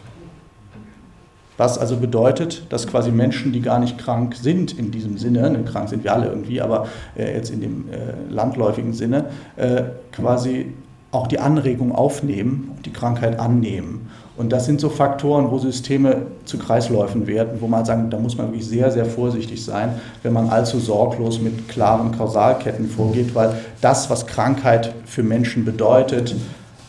[1.57, 5.63] Was also bedeutet, dass quasi Menschen, die gar nicht krank sind in diesem Sinne, ne,
[5.63, 9.25] krank sind wir alle irgendwie, aber äh, jetzt in dem äh, landläufigen Sinne,
[9.57, 10.73] äh, quasi
[11.11, 14.09] auch die Anregung aufnehmen und die Krankheit annehmen.
[14.35, 18.35] Und das sind so Faktoren, wo Systeme zu Kreisläufen werden, wo man sagen, da muss
[18.35, 19.91] man wirklich sehr, sehr vorsichtig sein,
[20.23, 26.35] wenn man allzu sorglos mit klaren Kausalketten vorgeht, weil das, was Krankheit für Menschen bedeutet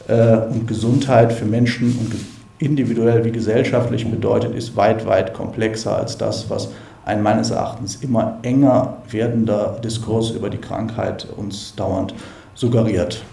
[0.08, 6.16] äh, und Gesundheit für Menschen und individuell wie gesellschaftlich bedeutet, ist weit, weit komplexer als
[6.16, 6.70] das, was
[7.04, 12.14] ein meines Erachtens immer enger werdender Diskurs über die Krankheit uns dauernd
[12.54, 13.24] suggeriert.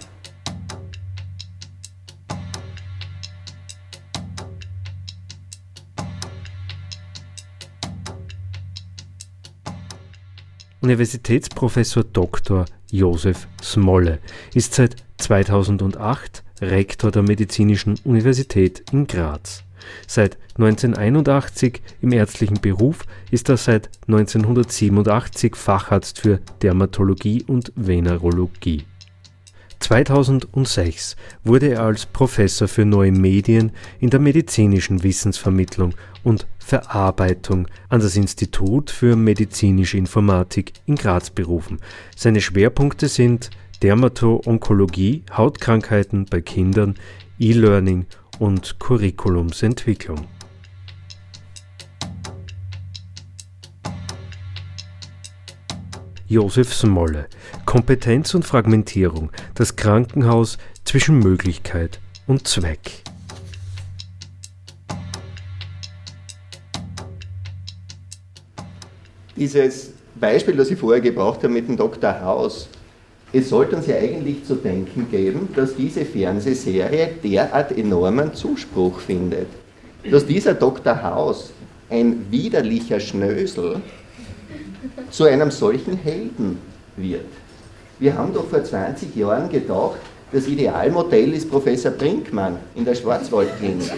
[10.82, 12.66] Universitätsprofessor Dr.
[12.90, 14.18] Josef Smolle
[14.56, 19.64] ist seit 2008 Rektor der Medizinischen Universität in Graz.
[20.08, 28.86] Seit 1981 im ärztlichen Beruf ist er seit 1987 Facharzt für Dermatologie und Venerologie.
[29.80, 38.00] 2006 wurde er als Professor für neue Medien in der medizinischen Wissensvermittlung und Verarbeitung an
[38.00, 41.80] das Institut für medizinische Informatik in Graz berufen.
[42.16, 43.50] Seine Schwerpunkte sind
[43.84, 46.96] Dermato-Onkologie, Hautkrankheiten bei Kindern,
[47.40, 48.06] E-Learning
[48.38, 50.28] und Curriculumsentwicklung.
[56.28, 57.28] Josef Smolle
[57.66, 63.04] Kompetenz und Fragmentierung, das Krankenhaus zwischen Möglichkeit und Zweck.
[69.36, 72.22] Dieses Beispiel, das ich vorher gebraucht habe mit dem Dr.
[72.22, 72.70] House,
[73.34, 79.48] es sollte uns ja eigentlich zu denken geben, dass diese Fernsehserie derart enormen Zuspruch findet.
[80.10, 81.02] Dass dieser Dr.
[81.02, 81.52] House,
[81.90, 83.82] ein widerlicher Schnösel,
[85.10, 86.60] zu einem solchen Helden
[86.98, 87.26] wird.
[88.00, 90.00] Wir haben doch vor 20 Jahren gedacht,
[90.32, 93.92] das Idealmodell ist Professor Brinkmann in der Schwarzwaldklinik.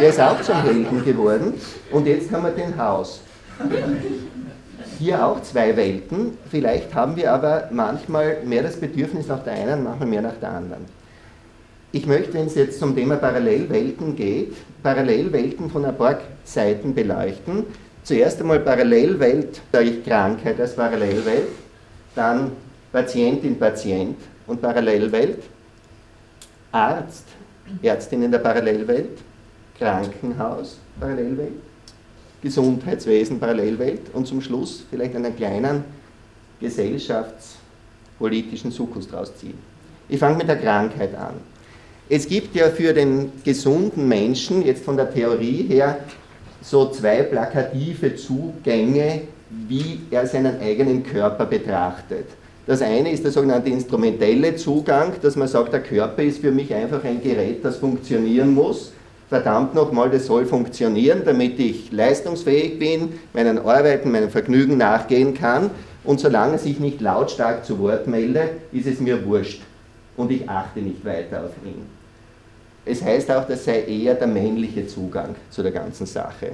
[0.00, 1.54] Der ist auch zum Helden geworden
[1.90, 3.20] und jetzt haben wir den Haus.
[4.98, 9.84] Hier auch zwei Welten, vielleicht haben wir aber manchmal mehr das Bedürfnis nach der einen,
[9.84, 10.86] manchmal mehr nach der anderen.
[11.92, 17.64] Ich möchte, wenn es jetzt zum Thema Parallelwelten geht, Parallelwelten von ein paar Seiten beleuchten.
[18.04, 21.48] Zuerst einmal Parallelwelt, sage ich Krankheit als Parallelwelt,
[22.14, 22.52] dann
[22.92, 25.42] Patientin, Patient und Parallelwelt,
[26.72, 27.26] Arzt,
[27.82, 29.18] Ärztin in der Parallelwelt,
[29.78, 31.60] Krankenhaus, Parallelwelt,
[32.42, 35.84] Gesundheitswesen, Parallelwelt und zum Schluss vielleicht einen kleinen
[36.60, 39.58] gesellschaftspolitischen Sukus draus ziehen.
[40.08, 41.34] Ich fange mit der Krankheit an.
[42.08, 45.98] Es gibt ja für den gesunden Menschen, jetzt von der Theorie her,
[46.62, 49.22] so zwei plakative Zugänge,
[49.68, 52.26] wie er seinen eigenen Körper betrachtet.
[52.66, 56.74] Das eine ist der sogenannte instrumentelle Zugang, dass man sagt, der Körper ist für mich
[56.74, 58.92] einfach ein Gerät, das funktionieren muss.
[59.28, 65.70] Verdammt nochmal, das soll funktionieren, damit ich leistungsfähig bin, meinen Arbeiten, meinem Vergnügen nachgehen kann.
[66.04, 69.62] Und solange ich nicht lautstark zu Wort melde, ist es mir wurscht.
[70.16, 71.86] Und ich achte nicht weiter auf ihn.
[72.84, 76.52] Es heißt auch, das sei eher der männliche Zugang zu der ganzen Sache.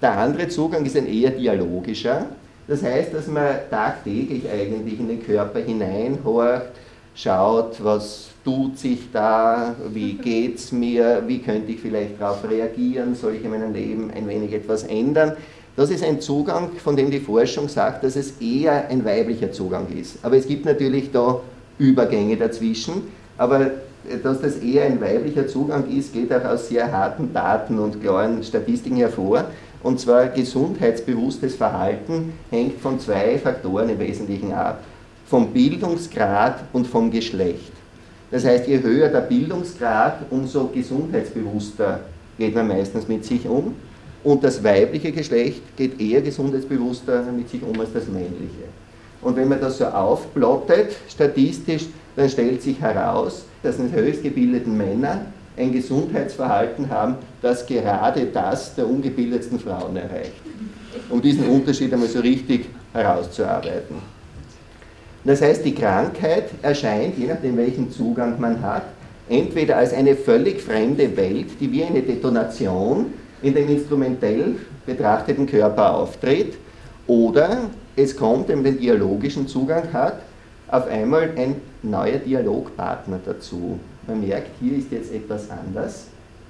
[0.00, 2.26] Der andere Zugang ist ein eher dialogischer.
[2.68, 6.70] Das heißt, dass man tagtäglich eigentlich in den Körper hineinhorcht,
[7.16, 13.14] schaut, was tut sich da, wie geht es mir, wie könnte ich vielleicht darauf reagieren,
[13.14, 15.32] soll ich in meinem Leben ein wenig etwas ändern.
[15.76, 19.86] Das ist ein Zugang, von dem die Forschung sagt, dass es eher ein weiblicher Zugang
[19.96, 20.18] ist.
[20.24, 21.40] Aber es gibt natürlich da
[21.78, 23.02] Übergänge dazwischen.
[23.36, 23.70] Aber
[24.22, 28.42] dass das eher ein weiblicher Zugang ist, geht auch aus sehr harten Daten und klaren
[28.42, 29.44] Statistiken hervor.
[29.82, 34.82] Und zwar gesundheitsbewusstes Verhalten hängt von zwei Faktoren im Wesentlichen ab.
[35.26, 37.77] Vom Bildungsgrad und vom Geschlecht.
[38.30, 42.00] Das heißt, je höher der Bildungsgrad, umso gesundheitsbewusster
[42.36, 43.74] geht man meistens mit sich um.
[44.22, 48.68] Und das weibliche Geschlecht geht eher gesundheitsbewusster mit sich um als das männliche.
[49.22, 51.86] Und wenn man das so aufplottet, statistisch,
[52.16, 58.88] dann stellt sich heraus, dass die höchstgebildeten Männer ein Gesundheitsverhalten haben, das gerade das der
[58.88, 60.32] ungebildetsten Frauen erreicht.
[61.08, 64.17] Um diesen Unterschied einmal so richtig herauszuarbeiten.
[65.28, 68.84] Das heißt, die Krankheit erscheint, je nachdem welchen Zugang man hat,
[69.28, 73.12] entweder als eine völlig fremde Welt, die wie eine Detonation
[73.42, 74.54] in dem instrumentell
[74.86, 76.54] betrachteten Körper auftritt,
[77.06, 80.14] oder es kommt, wenn man den dialogischen Zugang hat,
[80.68, 83.78] auf einmal ein neuer Dialogpartner dazu.
[84.06, 86.06] Man merkt, hier ist jetzt etwas anders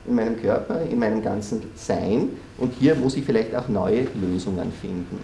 [0.07, 4.71] in meinem Körper, in meinem ganzen Sein und hier muss ich vielleicht auch neue Lösungen
[4.81, 5.19] finden.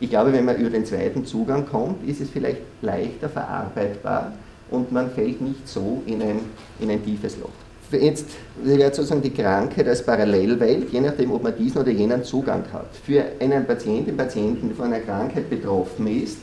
[0.00, 4.32] Ich glaube, wenn man über den zweiten Zugang kommt, ist es vielleicht leichter verarbeitbar
[4.70, 6.40] und man fällt nicht so in ein,
[6.80, 7.50] in ein tiefes Loch.
[7.92, 8.26] Jetzt
[8.62, 12.88] wäre sozusagen die Krankheit als Parallelwelt, je nachdem, ob man diesen oder jenen Zugang hat.
[13.04, 16.38] Für einen Patienten, Patienten, der von einer Krankheit betroffen ist,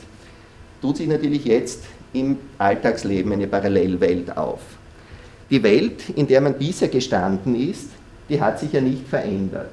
[0.80, 1.84] tut sich natürlich jetzt
[2.14, 4.60] im Alltagsleben eine Parallelwelt auf.
[5.50, 7.90] Die Welt, in der man bisher gestanden ist,
[8.28, 9.70] die hat sich ja nicht verändert.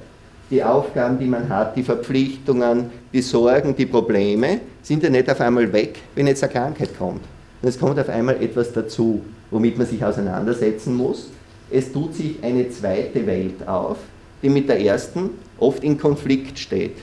[0.50, 5.40] Die Aufgaben, die man hat, die Verpflichtungen, die Sorgen, die Probleme sind ja nicht auf
[5.40, 7.20] einmal weg, wenn jetzt eine Krankheit kommt.
[7.62, 11.30] Es kommt auf einmal etwas dazu, womit man sich auseinandersetzen muss.
[11.70, 13.98] Es tut sich eine zweite Welt auf,
[14.42, 16.96] die mit der ersten oft in Konflikt steht.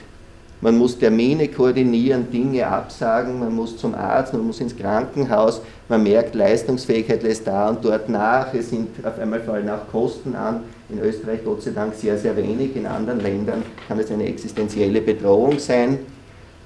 [0.60, 6.02] Man muss Termine koordinieren, Dinge absagen, man muss zum Arzt, man muss ins Krankenhaus, man
[6.02, 10.64] merkt, Leistungsfähigkeit lässt da und dort nach, es sind auf einmal fallen auch Kosten an.
[10.88, 15.00] In Österreich Gott sei Dank sehr, sehr wenig, in anderen Ländern kann es eine existenzielle
[15.00, 16.00] Bedrohung sein.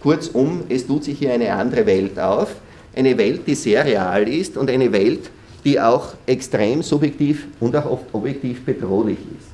[0.02, 2.57] Kurzum, es tut sich hier eine andere Welt auf,
[2.96, 5.31] eine Welt, die sehr real ist und eine Welt,
[5.64, 9.48] die auch extrem subjektiv und auch oft objektiv bedrohlich ist.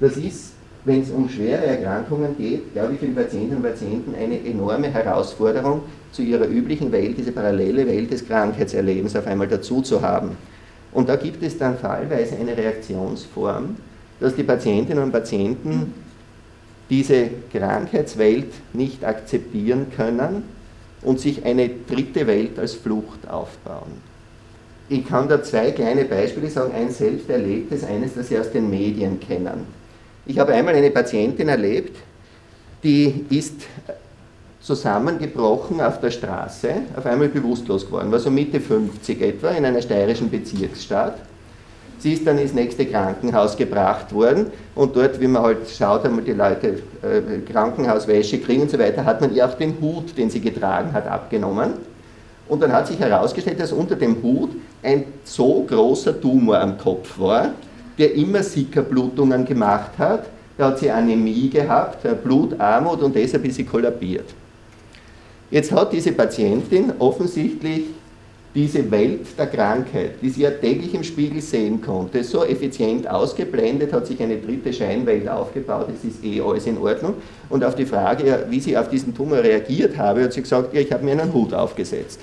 [0.00, 0.55] Das ist
[0.86, 4.86] wenn es um schwere Erkrankungen geht, glaube ich, für die Patientinnen und Patienten eine enorme
[4.88, 10.30] Herausforderung, zu ihrer üblichen Welt, diese parallele Welt des Krankheitserlebens auf einmal dazu zu haben.
[10.92, 13.76] Und da gibt es dann fallweise eine Reaktionsform,
[14.20, 15.92] dass die Patientinnen und Patienten
[16.88, 20.44] diese Krankheitswelt nicht akzeptieren können
[21.02, 24.00] und sich eine dritte Welt als Flucht aufbauen.
[24.88, 28.70] Ich kann da zwei kleine Beispiele sagen, ein selbst erlebtes, eines, das Sie aus den
[28.70, 29.66] Medien kennen.
[30.28, 31.96] Ich habe einmal eine Patientin erlebt,
[32.82, 33.62] die ist
[34.60, 39.80] zusammengebrochen auf der Straße, auf einmal bewusstlos geworden, war so Mitte 50 etwa in einer
[39.80, 41.14] steirischen Bezirksstadt.
[41.98, 46.24] Sie ist dann ins nächste Krankenhaus gebracht worden und dort, wie man halt schaut, einmal
[46.24, 50.28] die Leute äh, Krankenhauswäsche kriegen und so weiter, hat man ihr auch den Hut, den
[50.28, 51.74] sie getragen hat, abgenommen.
[52.48, 54.50] Und dann hat sich herausgestellt, dass unter dem Hut
[54.82, 57.52] ein so großer Tumor am Kopf war,
[57.98, 60.26] der immer Sickerblutungen gemacht hat.
[60.58, 64.26] Da hat sie Anämie gehabt, Blutarmut und deshalb ist sie kollabiert.
[65.50, 67.84] Jetzt hat diese Patientin offensichtlich
[68.56, 73.92] diese Welt der Krankheit, die sie ja täglich im Spiegel sehen konnte, so effizient ausgeblendet,
[73.92, 77.14] hat sich eine dritte Scheinwelt aufgebaut, es ist eh alles in Ordnung.
[77.50, 80.80] Und auf die Frage, wie sie auf diesen Tumor reagiert habe, hat sie gesagt, ja,
[80.80, 82.18] ich habe mir einen Hut aufgesetzt.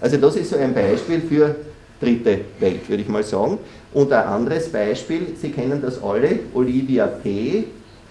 [0.00, 1.54] Also das ist so ein Beispiel für
[2.00, 3.58] dritte Welt, würde ich mal sagen.
[3.92, 7.64] Und ein anderes Beispiel, Sie kennen das alle, Olivia P.,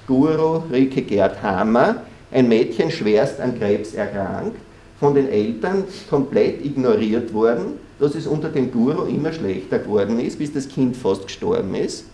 [0.08, 1.98] Guru Rike Gerd Hammer,
[2.32, 4.58] ein Mädchen schwerst an Krebs erkrankt,
[5.00, 10.40] von den Eltern komplett ignoriert worden, dass es unter dem Guru immer schlechter geworden ist,
[10.40, 12.06] bis das Kind fast gestorben ist.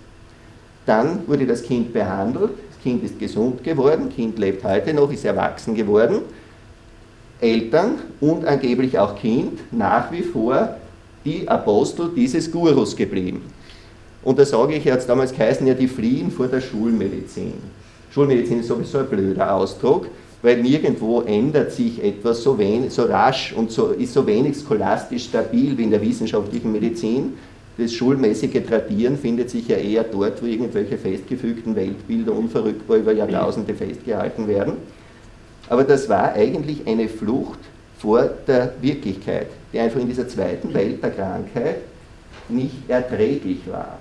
[0.86, 5.12] Dann wurde das Kind behandelt, das Kind ist gesund geworden, das Kind lebt heute noch,
[5.12, 6.22] ist erwachsen geworden.
[7.40, 10.78] Eltern und angeblich auch Kind nach wie vor
[11.26, 13.42] die Apostel dieses Gurus geblieben.
[14.24, 17.54] Und da sage ich, er hat damals geheißen, ja, die fliehen vor der Schulmedizin.
[18.12, 20.08] Schulmedizin ist sowieso ein blöder Ausdruck,
[20.42, 25.26] weil nirgendwo ändert sich etwas so, wenig, so rasch und so, ist so wenig scholastisch
[25.26, 27.34] stabil wie in der wissenschaftlichen Medizin.
[27.78, 33.74] Das schulmäßige Tradieren findet sich ja eher dort, wo irgendwelche festgefügten Weltbilder unverrückbar über Jahrtausende
[33.74, 34.74] festgehalten werden.
[35.70, 37.60] Aber das war eigentlich eine Flucht
[37.98, 41.78] vor der Wirklichkeit, die einfach in dieser zweiten Welt der Krankheit
[42.50, 43.98] nicht erträglich war.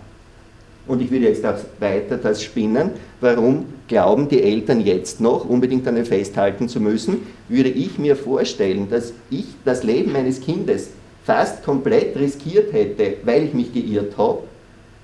[0.86, 2.90] Und ich würde jetzt auch weiter das spinnen,
[3.20, 8.88] warum glauben die Eltern jetzt noch unbedingt an festhalten zu müssen, würde ich mir vorstellen,
[8.90, 10.90] dass ich das Leben meines Kindes
[11.24, 14.40] fast komplett riskiert hätte, weil ich mich geirrt habe,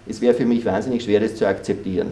[0.09, 2.09] es wäre für mich wahnsinnig schwer, das zu akzeptieren.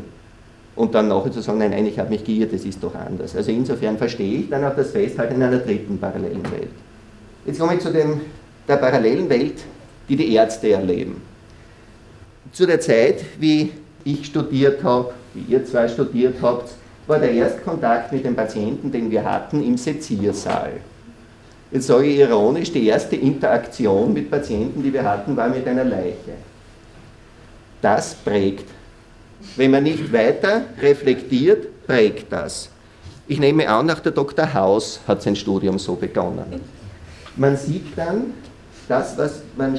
[0.76, 3.36] Und dann nachher zu sagen, nein, nein, ich habe mich geirrt, das ist doch anders.
[3.36, 6.70] Also insofern verstehe ich dann auch das Festhalten in einer dritten parallelen Welt.
[7.46, 8.20] Jetzt komme ich zu dem,
[8.68, 9.62] der parallelen Welt,
[10.08, 11.22] die die Ärzte erleben.
[12.52, 13.72] Zu der Zeit, wie
[14.04, 16.70] ich studiert habe, wie ihr zwei studiert habt,
[17.06, 20.72] war der Erstkontakt mit den Patienten, den wir hatten, im Seziersaal.
[21.70, 25.84] Jetzt sage ich ironisch, die erste Interaktion mit Patienten, die wir hatten, war mit einer
[25.84, 26.34] Leiche.
[27.82, 28.68] Das prägt.
[29.56, 32.70] Wenn man nicht weiter reflektiert, prägt das.
[33.26, 34.54] Ich nehme an, auch der Dr.
[34.54, 36.60] Haus hat sein Studium so begonnen.
[37.36, 38.34] Man sieht dann
[38.88, 39.78] das, was man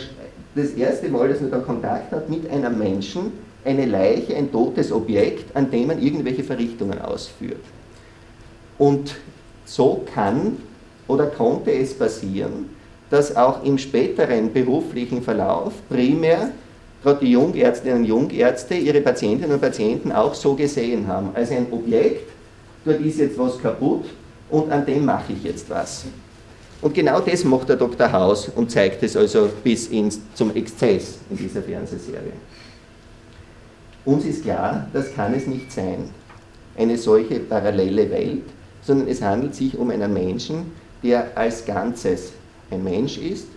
[0.56, 3.34] das erste Mal, dass man da Kontakt hat mit einem Menschen,
[3.64, 7.64] eine Leiche, ein totes Objekt, an dem man irgendwelche Verrichtungen ausführt.
[8.78, 9.16] Und
[9.66, 10.58] so kann
[11.08, 12.70] oder konnte es passieren,
[13.10, 16.52] dass auch im späteren beruflichen Verlauf primär
[17.06, 21.68] gerade die Jungärztinnen und Jungärzte ihre Patientinnen und Patienten auch so gesehen haben, als ein
[21.72, 22.32] Objekt,
[22.84, 24.06] dort ist jetzt was kaputt
[24.50, 26.06] und an dem mache ich jetzt was.
[26.82, 28.12] Und genau das macht der Dr.
[28.12, 32.34] Haus und zeigt es also bis ins, zum Exzess in dieser Fernsehserie.
[34.04, 36.10] Uns ist klar, das kann es nicht sein,
[36.78, 38.44] eine solche parallele Welt,
[38.82, 40.72] sondern es handelt sich um einen Menschen,
[41.02, 42.34] der als Ganzes
[42.70, 43.48] ein Mensch ist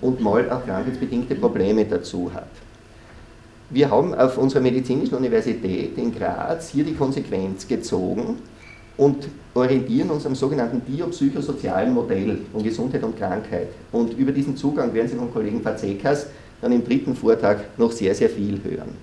[0.00, 2.50] und mal auch krankheitsbedingte Probleme dazu hat.
[3.70, 8.38] Wir haben auf unserer medizinischen Universität in Graz hier die Konsequenz gezogen
[8.96, 13.68] und orientieren uns am sogenannten biopsychosozialen Modell von Gesundheit und Krankheit.
[13.92, 16.26] Und über diesen Zugang werden Sie vom Kollegen Fazekas
[16.60, 18.96] dann im dritten Vortrag noch sehr, sehr viel hören.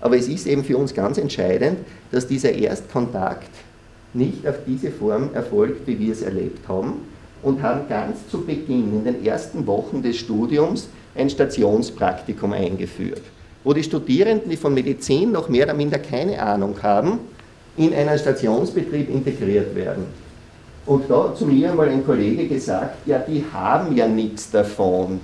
[0.00, 1.78] Aber es ist eben für uns ganz entscheidend,
[2.10, 3.50] dass dieser Erstkontakt
[4.12, 6.94] nicht auf diese Form erfolgt, wie wir es erlebt haben,
[7.42, 13.22] und haben ganz zu Beginn, in den ersten Wochen des Studiums, ein Stationspraktikum eingeführt,
[13.62, 17.18] wo die Studierenden, die von Medizin noch mehr oder minder keine Ahnung haben,
[17.76, 20.06] in einen Stationsbetrieb integriert werden.
[20.86, 25.20] Und da hat zu mir einmal ein Kollege gesagt, ja, die haben ja nichts davon.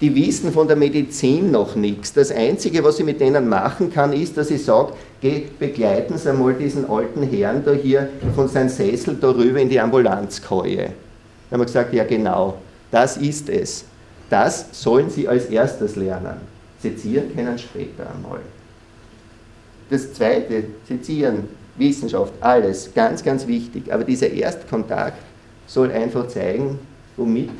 [0.00, 2.12] Die wissen von der Medizin noch nichts.
[2.12, 6.28] Das Einzige, was ich mit denen machen kann, ist, dass ich sage, geh, begleiten Sie
[6.28, 10.86] einmal diesen alten Herrn da hier von seinem Sessel darüber in die Ambulanzkeue.
[11.48, 12.58] Da haben wir gesagt, ja genau,
[12.90, 13.84] das ist es.
[14.28, 16.38] Das sollen Sie als erstes lernen.
[16.80, 18.40] Sezieren können später einmal.
[19.90, 21.44] Das Zweite, Sezieren,
[21.76, 23.92] Wissenschaft, alles, ganz, ganz wichtig.
[23.92, 25.18] Aber dieser Erstkontakt
[25.66, 26.78] soll einfach zeigen,
[27.16, 27.50] womit,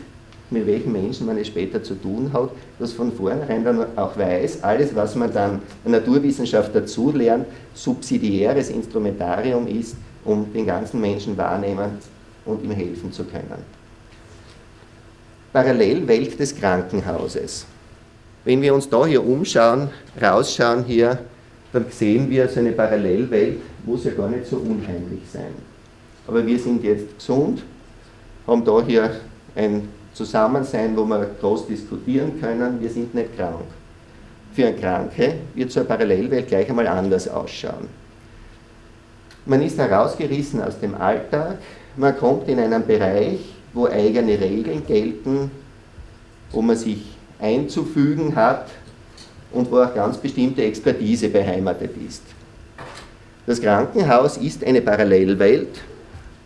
[0.50, 4.62] mit welchen Menschen man es später zu tun hat, dass von vornherein dann auch weiß,
[4.62, 11.36] alles, was man dann in Naturwissenschaft dazu lernt, subsidiäres Instrumentarium ist, um den ganzen Menschen
[11.36, 11.98] wahrnehmen
[12.44, 13.64] und ihm helfen zu können.
[15.52, 17.66] Parallelwelt des Krankenhauses.
[18.44, 19.88] Wenn wir uns da hier umschauen,
[20.20, 21.18] rausschauen hier,
[21.72, 25.54] dann sehen wir so eine Parallelwelt muss ja gar nicht so unheimlich sein.
[26.26, 27.62] Aber wir sind jetzt gesund,
[28.46, 29.10] haben da hier
[29.54, 33.64] ein Zusammensein, wo wir groß diskutieren können, wir sind nicht krank.
[34.52, 37.88] Für einen Kranke wird so eine Parallelwelt gleich einmal anders ausschauen.
[39.46, 41.58] Man ist herausgerissen aus dem Alltag,
[41.96, 43.40] man kommt in einen Bereich,
[43.72, 45.50] wo eigene Regeln gelten,
[46.52, 47.04] wo man sich
[47.40, 48.68] einzufügen hat
[49.52, 52.22] und wo auch ganz bestimmte Expertise beheimatet ist.
[53.46, 55.82] Das Krankenhaus ist eine Parallelwelt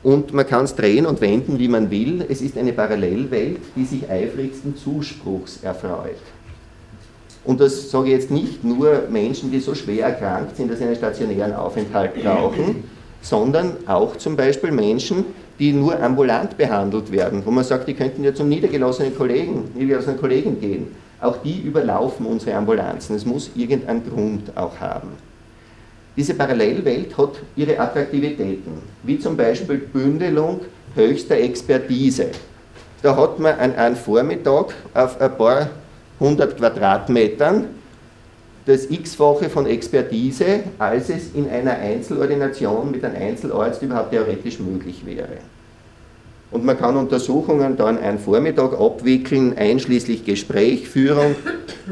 [0.02, 2.24] und man kann es drehen und wenden, wie man will.
[2.28, 6.16] Es ist eine Parallelwelt, die sich eifrigsten Zuspruchs erfreut.
[7.44, 10.84] Und das sage ich jetzt nicht nur Menschen, die so schwer erkrankt sind, dass sie
[10.86, 12.84] einen stationären Aufenthalt brauchen,
[13.22, 15.24] sondern auch zum Beispiel Menschen,
[15.58, 20.18] die nur ambulant behandelt werden, wo man sagt, die könnten ja zum niedergelassenen Kollegen, niedergelassenen
[20.18, 20.88] Kollegen gehen.
[21.20, 23.16] Auch die überlaufen unsere Ambulanzen.
[23.16, 25.27] Es muss irgendeinen Grund auch haben.
[26.18, 30.62] Diese Parallelwelt hat ihre Attraktivitäten, wie zum Beispiel Bündelung
[30.96, 32.30] höchster Expertise.
[33.02, 35.70] Da hat man an einem Vormittag auf ein paar
[36.18, 37.66] hundert Quadratmetern
[38.66, 45.06] das x-fache von Expertise, als es in einer Einzelordination mit einem Einzelarzt überhaupt theoretisch möglich
[45.06, 45.38] wäre.
[46.50, 51.34] Und man kann Untersuchungen dann einen Vormittag abwickeln, einschließlich Gesprächführung,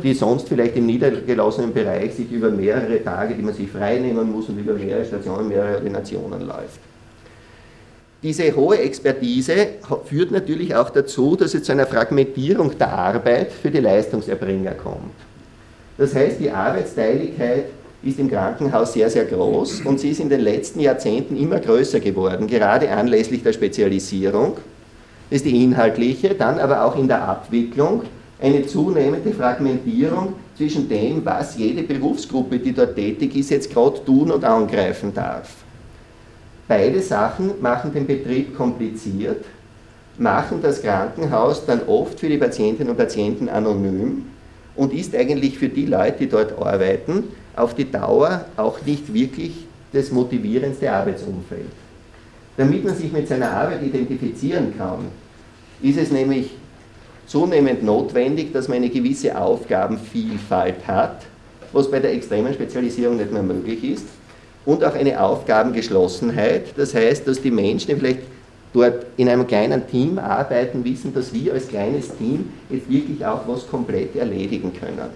[0.03, 4.49] die sonst vielleicht im niedergelassenen Bereich sich über mehrere Tage, die man sich freinehmen muss
[4.49, 6.81] und über mehrere Stationen, mehrere Ordinationen läuft.
[8.23, 9.69] Diese hohe Expertise
[10.07, 15.13] führt natürlich auch dazu, dass es zu einer Fragmentierung der Arbeit für die Leistungserbringer kommt.
[15.99, 17.67] Das heißt, die Arbeitsteiligkeit
[18.09, 22.01] ist im Krankenhaus sehr, sehr groß und sie ist in den letzten Jahrzehnten immer größer
[22.01, 24.55] geworden, gerade anlässlich der Spezialisierung.
[25.31, 28.03] Das ist die inhaltliche, dann aber auch in der Abwicklung
[28.41, 34.31] eine zunehmende Fragmentierung zwischen dem, was jede Berufsgruppe, die dort tätig ist, jetzt gerade tun
[34.31, 35.55] und angreifen darf.
[36.69, 39.45] Beide Sachen machen den Betrieb kompliziert,
[40.19, 44.27] machen das Krankenhaus dann oft für die Patientinnen und Patienten anonym
[44.75, 47.25] und ist eigentlich für die Leute, die dort arbeiten,
[47.57, 49.53] auf die Dauer auch nicht wirklich
[49.93, 51.71] das motivierendste Arbeitsumfeld.
[52.57, 55.07] Damit man sich mit seiner Arbeit identifizieren kann,
[55.83, 56.51] ist es nämlich
[57.27, 61.23] zunehmend notwendig, dass man eine gewisse Aufgabenvielfalt hat,
[61.73, 64.07] was bei der extremen Spezialisierung nicht mehr möglich ist,
[64.65, 66.77] und auch eine Aufgabengeschlossenheit.
[66.77, 68.21] Das heißt, dass die Menschen, die vielleicht
[68.73, 73.47] dort in einem kleinen Team arbeiten, wissen, dass wir als kleines Team jetzt wirklich auch
[73.47, 75.11] was komplett erledigen können.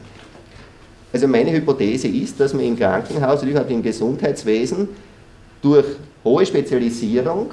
[1.12, 4.88] Also meine Hypothese ist, dass man im Krankenhaus, überhaupt im Gesundheitswesen,
[5.60, 5.86] durch
[6.24, 7.50] hohe Spezialisierung,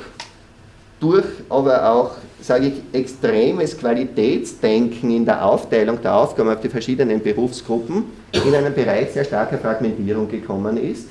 [1.00, 7.22] durch aber auch, sage ich, extremes Qualitätsdenken in der Aufteilung der Aufgaben auf die verschiedenen
[7.22, 11.08] Berufsgruppen in einen Bereich sehr starker Fragmentierung gekommen ist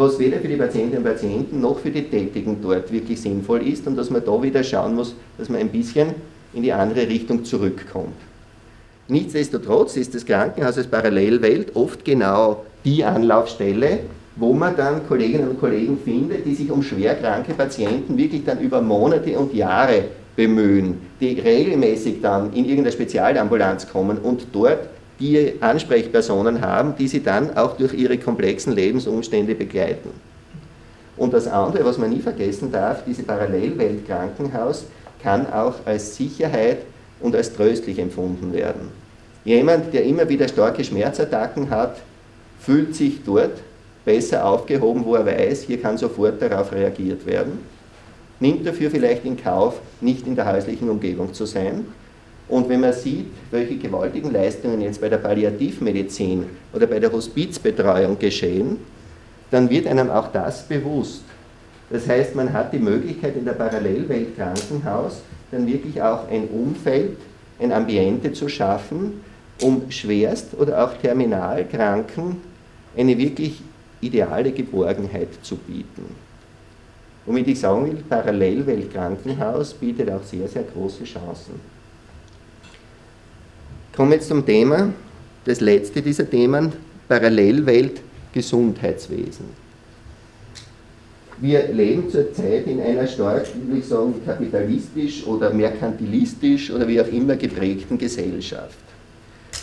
[0.00, 3.86] was weder für die Patientinnen und Patienten noch für die Tätigen dort wirklich sinnvoll ist
[3.86, 6.14] und dass man da wieder schauen muss, dass man ein bisschen
[6.54, 8.14] in die andere Richtung zurückkommt.
[9.10, 13.98] Nichtsdestotrotz ist das Krankenhaus als Parallelwelt oft genau die Anlaufstelle,
[14.36, 18.80] wo man dann Kolleginnen und Kollegen findet, die sich um schwerkranke Patienten wirklich dann über
[18.80, 20.04] Monate und Jahre
[20.36, 24.88] bemühen, die regelmäßig dann in irgendeine Spezialambulanz kommen und dort
[25.18, 30.10] die Ansprechpersonen haben, die sie dann auch durch ihre komplexen Lebensumstände begleiten.
[31.16, 34.84] Und das andere, was man nie vergessen darf, diese Parallelwelt Krankenhaus
[35.20, 36.78] kann auch als Sicherheit
[37.20, 38.99] und als tröstlich empfunden werden.
[39.44, 41.96] Jemand, der immer wieder starke Schmerzattacken hat,
[42.60, 43.58] fühlt sich dort
[44.04, 47.58] besser aufgehoben, wo er weiß, hier kann sofort darauf reagiert werden,
[48.38, 51.86] nimmt dafür vielleicht in Kauf, nicht in der häuslichen Umgebung zu sein
[52.50, 58.18] und wenn man sieht, welche gewaltigen Leistungen jetzt bei der Palliativmedizin oder bei der Hospizbetreuung
[58.18, 58.78] geschehen,
[59.52, 61.22] dann wird einem auch das bewusst.
[61.90, 65.22] Das heißt, man hat die Möglichkeit in der Parallelwelt Krankenhaus
[65.52, 67.16] dann wirklich auch ein Umfeld,
[67.60, 69.20] ein Ambiente zu schaffen,
[69.60, 72.36] um schwerst oder auch terminalkranken
[72.96, 73.60] eine wirklich
[74.00, 76.14] ideale Geborgenheit zu bieten.
[77.26, 81.60] Womit ich sagen will, Parallelwelt Krankenhaus bietet auch sehr, sehr große Chancen.
[83.94, 84.92] Kommen wir jetzt zum Thema,
[85.44, 86.72] das letzte dieser Themen,
[87.08, 88.00] Parallelwelt
[88.32, 89.46] Gesundheitswesen.
[91.38, 97.08] Wir leben zurzeit in einer stark, würde ich sagen, kapitalistisch oder merkantilistisch oder wie auch
[97.08, 98.89] immer geprägten Gesellschaft.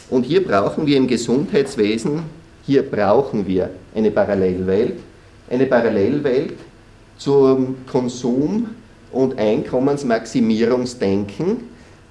[0.09, 2.23] Und hier brauchen wir im Gesundheitswesen,
[2.65, 4.93] hier brauchen wir eine Parallelwelt,
[5.49, 6.53] eine Parallelwelt
[7.17, 8.67] zum Konsum-
[9.11, 11.57] und Einkommensmaximierungsdenken,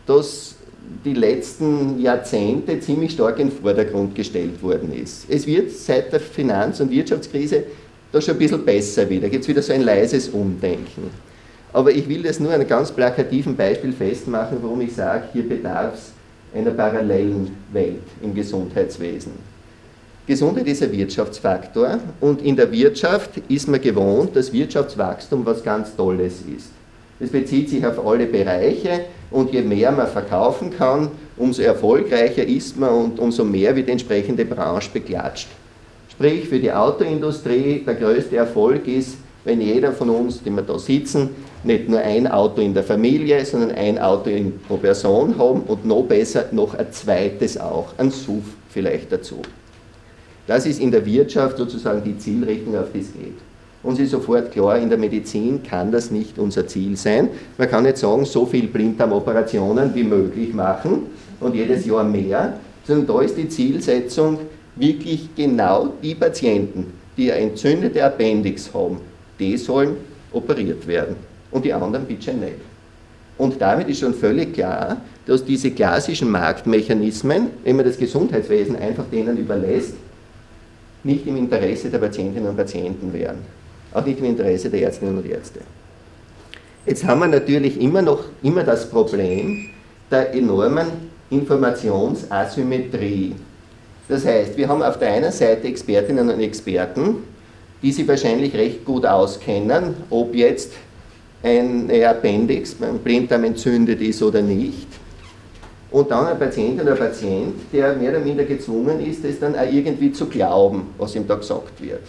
[0.06, 0.56] das
[1.04, 5.26] die letzten Jahrzehnte ziemlich stark in den Vordergrund gestellt worden ist.
[5.28, 7.64] Es wird seit der Finanz- und Wirtschaftskrise
[8.12, 11.10] da schon ein bisschen besser wieder, gibt es wieder so ein leises Umdenken.
[11.72, 15.48] Aber ich will das nur an einem ganz plakativen Beispiel festmachen, warum ich sage, hier
[15.48, 16.12] bedarf es
[16.56, 19.32] einer parallelen Welt im Gesundheitswesen.
[20.26, 25.94] Gesundheit ist ein Wirtschaftsfaktor und in der Wirtschaft ist man gewohnt, dass Wirtschaftswachstum was ganz
[25.94, 26.70] Tolles ist.
[27.20, 32.78] Es bezieht sich auf alle Bereiche und je mehr man verkaufen kann, umso erfolgreicher ist
[32.78, 35.48] man und umso mehr wird die entsprechende Branche beklatscht.
[36.10, 40.76] Sprich, für die Autoindustrie der größte Erfolg ist, wenn jeder von uns, die wir da
[40.76, 41.30] sitzen,
[41.62, 44.28] nicht nur ein Auto in der Familie, sondern ein Auto
[44.66, 49.36] pro Person haben und noch besser noch ein zweites auch, ein SUV vielleicht dazu.
[50.48, 53.36] Das ist in der Wirtschaft sozusagen die Zielrichtung, auf die es geht.
[53.84, 57.28] uns ist sofort klar, in der Medizin kann das nicht unser Ziel sein.
[57.56, 61.06] Man kann nicht sagen, so viel Blinddarmoperationen wie möglich machen
[61.38, 64.40] und jedes Jahr mehr, sondern da ist die Zielsetzung,
[64.74, 68.98] wirklich genau die Patienten, die eine entzündete Appendix haben,
[69.38, 69.96] die sollen
[70.32, 71.16] operiert werden
[71.50, 72.56] und die anderen bitte nicht.
[73.38, 79.04] Und damit ist schon völlig klar, dass diese klassischen Marktmechanismen, wenn man das Gesundheitswesen einfach
[79.12, 79.94] denen überlässt,
[81.04, 83.38] nicht im Interesse der Patientinnen und Patienten wären.
[83.92, 85.60] Auch nicht im Interesse der Ärztinnen und Ärzte.
[86.86, 89.70] Jetzt haben wir natürlich immer noch immer das Problem
[90.10, 90.86] der enormen
[91.30, 93.34] Informationsasymmetrie.
[94.08, 97.16] Das heißt, wir haben auf der einen Seite Expertinnen und Experten,
[97.82, 100.72] die sich wahrscheinlich recht gut auskennen, ob jetzt
[101.42, 104.88] ein Appendix beim Blinddarm entzündet ist oder nicht.
[105.90, 109.54] Und dann ein Patient oder ein Patient, der mehr oder minder gezwungen ist, das dann
[109.54, 112.02] auch irgendwie zu glauben, was ihm da gesagt wird.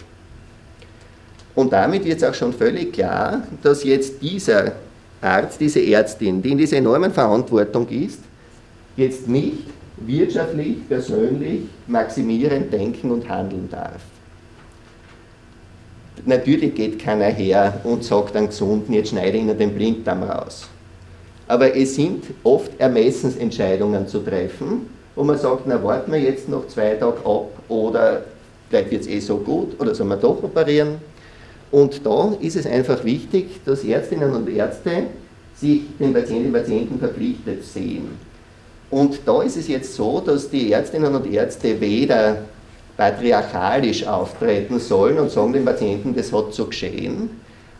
[1.54, 4.72] Und damit wird es auch schon völlig klar, dass jetzt dieser
[5.20, 8.20] Arzt, diese Ärztin, die in dieser enormen Verantwortung ist,
[8.96, 9.64] jetzt nicht
[9.96, 14.00] wirtschaftlich, persönlich maximierend denken und handeln darf.
[16.26, 20.68] Natürlich geht keiner her und sagt einem Gesunden, jetzt schneide ich ihnen den Blinddarm raus.
[21.46, 26.68] Aber es sind oft Ermessensentscheidungen zu treffen, wo man sagt, na warten wir jetzt noch
[26.68, 28.22] zwei Tage ab oder
[28.68, 30.96] vielleicht wird es eh so gut oder sollen wir doch operieren.
[31.70, 35.04] Und da ist es einfach wichtig, dass Ärztinnen und Ärzte
[35.54, 38.08] sich den Patientinnen und Patienten verpflichtet sehen.
[38.90, 42.38] Und da ist es jetzt so, dass die Ärztinnen und Ärzte weder
[42.98, 47.30] patriarchalisch auftreten sollen und sagen dem Patienten, das hat so geschehen,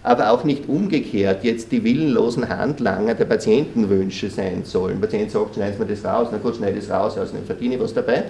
[0.05, 5.01] aber auch nicht umgekehrt jetzt die willenlosen Handlanger der Patientenwünsche sein sollen.
[5.01, 7.45] Der Patient sagt, schneiden Sie mir das raus, na gut, schneide es raus, also dann
[7.45, 8.25] verdiene ich was dabei.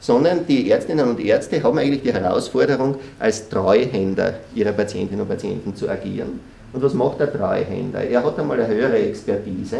[0.00, 5.74] Sondern die Ärztinnen und Ärzte haben eigentlich die Herausforderung, als Treuhänder ihrer Patientinnen und Patienten
[5.74, 6.38] zu agieren.
[6.72, 8.04] Und was macht der Treuhänder?
[8.04, 9.78] Er hat einmal eine höhere Expertise,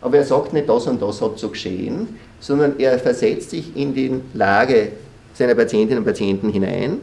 [0.00, 2.08] aber er sagt nicht, das und das hat so geschehen,
[2.40, 4.88] sondern er versetzt sich in die Lage
[5.36, 6.98] seiner Patientinnen und Patienten hinein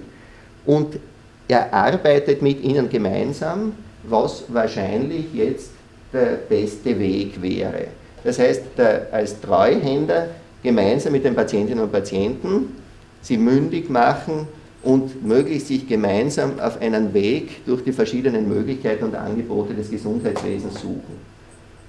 [0.65, 0.99] und
[1.47, 3.73] er arbeitet mit ihnen gemeinsam,
[4.03, 5.71] was wahrscheinlich jetzt
[6.11, 7.87] der beste Weg wäre.
[8.23, 8.63] Das heißt,
[9.11, 10.29] als Treuhänder
[10.61, 12.75] gemeinsam mit den Patientinnen und Patienten
[13.21, 14.47] sie mündig machen
[14.81, 20.81] und möglichst sich gemeinsam auf einen Weg durch die verschiedenen Möglichkeiten und Angebote des Gesundheitswesens
[20.81, 21.33] suchen.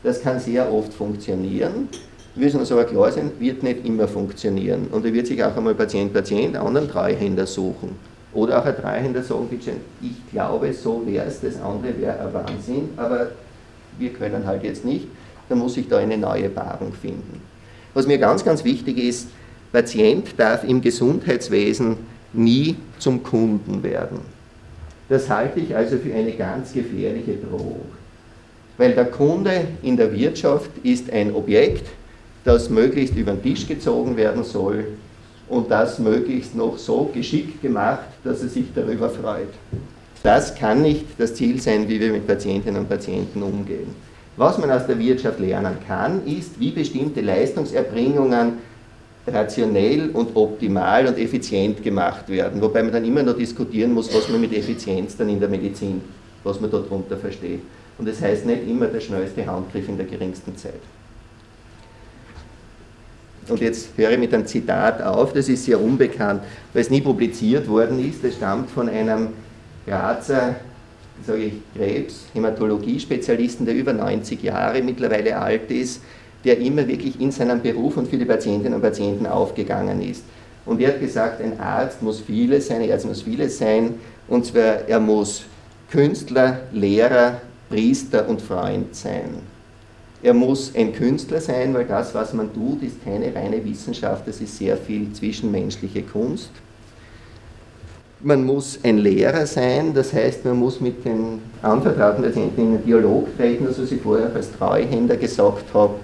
[0.02, 1.88] Das kann sehr oft funktionieren.
[2.34, 4.88] Wir müssen uns aber klar sein, wird nicht immer funktionieren.
[4.90, 7.90] Und da wird sich auch einmal Patient, Patient anderen Treuhänder suchen.
[8.32, 9.72] Oder auch ein Treuhänder sagen, bitte,
[10.02, 13.28] ich glaube, so wäre es, das andere wäre ein Wahnsinn, aber
[13.98, 15.06] wir können halt jetzt nicht.
[15.48, 17.40] Da muss ich da eine neue Paarung finden.
[17.92, 19.28] Was mir ganz, ganz wichtig ist,
[19.70, 21.98] Patient darf im Gesundheitswesen
[22.32, 24.18] nie zum Kunden werden.
[25.08, 27.84] Das halte ich also für eine ganz gefährliche Drohung.
[28.76, 31.86] Weil der Kunde in der Wirtschaft ist ein Objekt,
[32.44, 34.84] das möglichst über den Tisch gezogen werden soll
[35.48, 39.48] und das möglichst noch so geschickt gemacht, dass er sich darüber freut.
[40.22, 43.88] Das kann nicht das Ziel sein, wie wir mit Patientinnen und Patienten umgehen.
[44.36, 48.54] Was man aus der Wirtschaft lernen kann, ist, wie bestimmte Leistungserbringungen
[49.26, 52.60] rationell und optimal und effizient gemacht werden.
[52.60, 56.00] Wobei man dann immer noch diskutieren muss, was man mit Effizienz dann in der Medizin,
[56.42, 57.60] was man darunter versteht.
[57.96, 60.80] Und das heißt nicht immer der schnellste Handgriff in der geringsten Zeit.
[63.48, 66.42] Und jetzt höre ich mit einem Zitat auf, das ist sehr unbekannt,
[66.72, 68.24] weil es nie publiziert worden ist.
[68.24, 69.28] Das stammt von einem
[69.86, 70.56] Grazer,
[71.26, 76.00] sage ich, Krebs, Hämatologie-Spezialisten, der über 90 Jahre mittlerweile alt ist,
[76.44, 80.24] der immer wirklich in seinem Beruf und für die Patientinnen und Patienten aufgegangen ist.
[80.66, 83.94] Und er hat gesagt, ein Arzt muss vieles sein, ein Arzt muss vieles sein,
[84.28, 85.44] und zwar er muss
[85.90, 89.53] Künstler, Lehrer, Priester und Freund sein.
[90.24, 94.40] Er muss ein Künstler sein, weil das, was man tut, ist keine reine Wissenschaft, das
[94.40, 96.48] ist sehr viel zwischenmenschliche Kunst.
[98.22, 102.84] Man muss ein Lehrer sein, das heißt, man muss mit den anvertrauten Patienten in einen
[102.86, 105.96] Dialog treten, das was ich vorher als Treuhänder gesagt habe.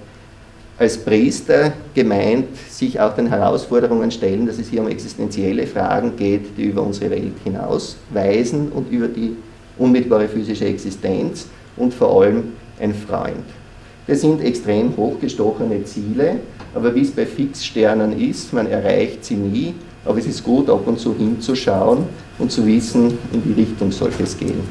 [0.78, 6.58] Als Priester gemeint, sich auch den Herausforderungen stellen, dass es hier um existenzielle Fragen geht,
[6.58, 9.34] die über unsere Welt hinausweisen und über die
[9.78, 11.46] unmittelbare physische Existenz
[11.78, 13.46] und vor allem ein Freund.
[14.10, 16.40] Das sind extrem hochgestochene Ziele,
[16.74, 19.72] aber wie es bei Fixsternen ist, man erreicht sie nie,
[20.04, 22.06] aber es ist gut, ab und zu hinzuschauen
[22.40, 24.64] und zu wissen, in die Richtung soll es gehen.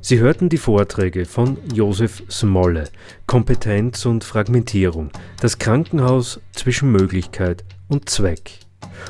[0.00, 2.84] Sie hörten die Vorträge von Josef Smolle,
[3.26, 5.10] Kompetenz und Fragmentierung,
[5.40, 8.65] das Krankenhaus zwischen Möglichkeit und Zweck.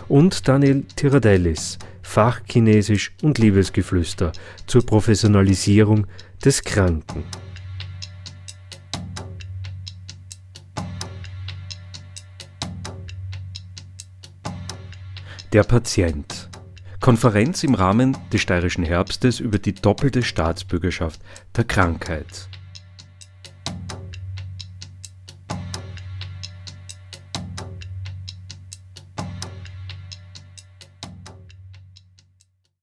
[0.08, 4.32] Und Daniel Tiradellis, Fachchinesisch und Liebesgeflüster
[4.66, 6.06] zur Professionalisierung
[6.44, 7.24] des Kranken.
[15.52, 16.48] Der Patient.
[17.00, 21.20] Konferenz im Rahmen des steirischen Herbstes über die doppelte Staatsbürgerschaft
[21.56, 22.48] der Krankheit.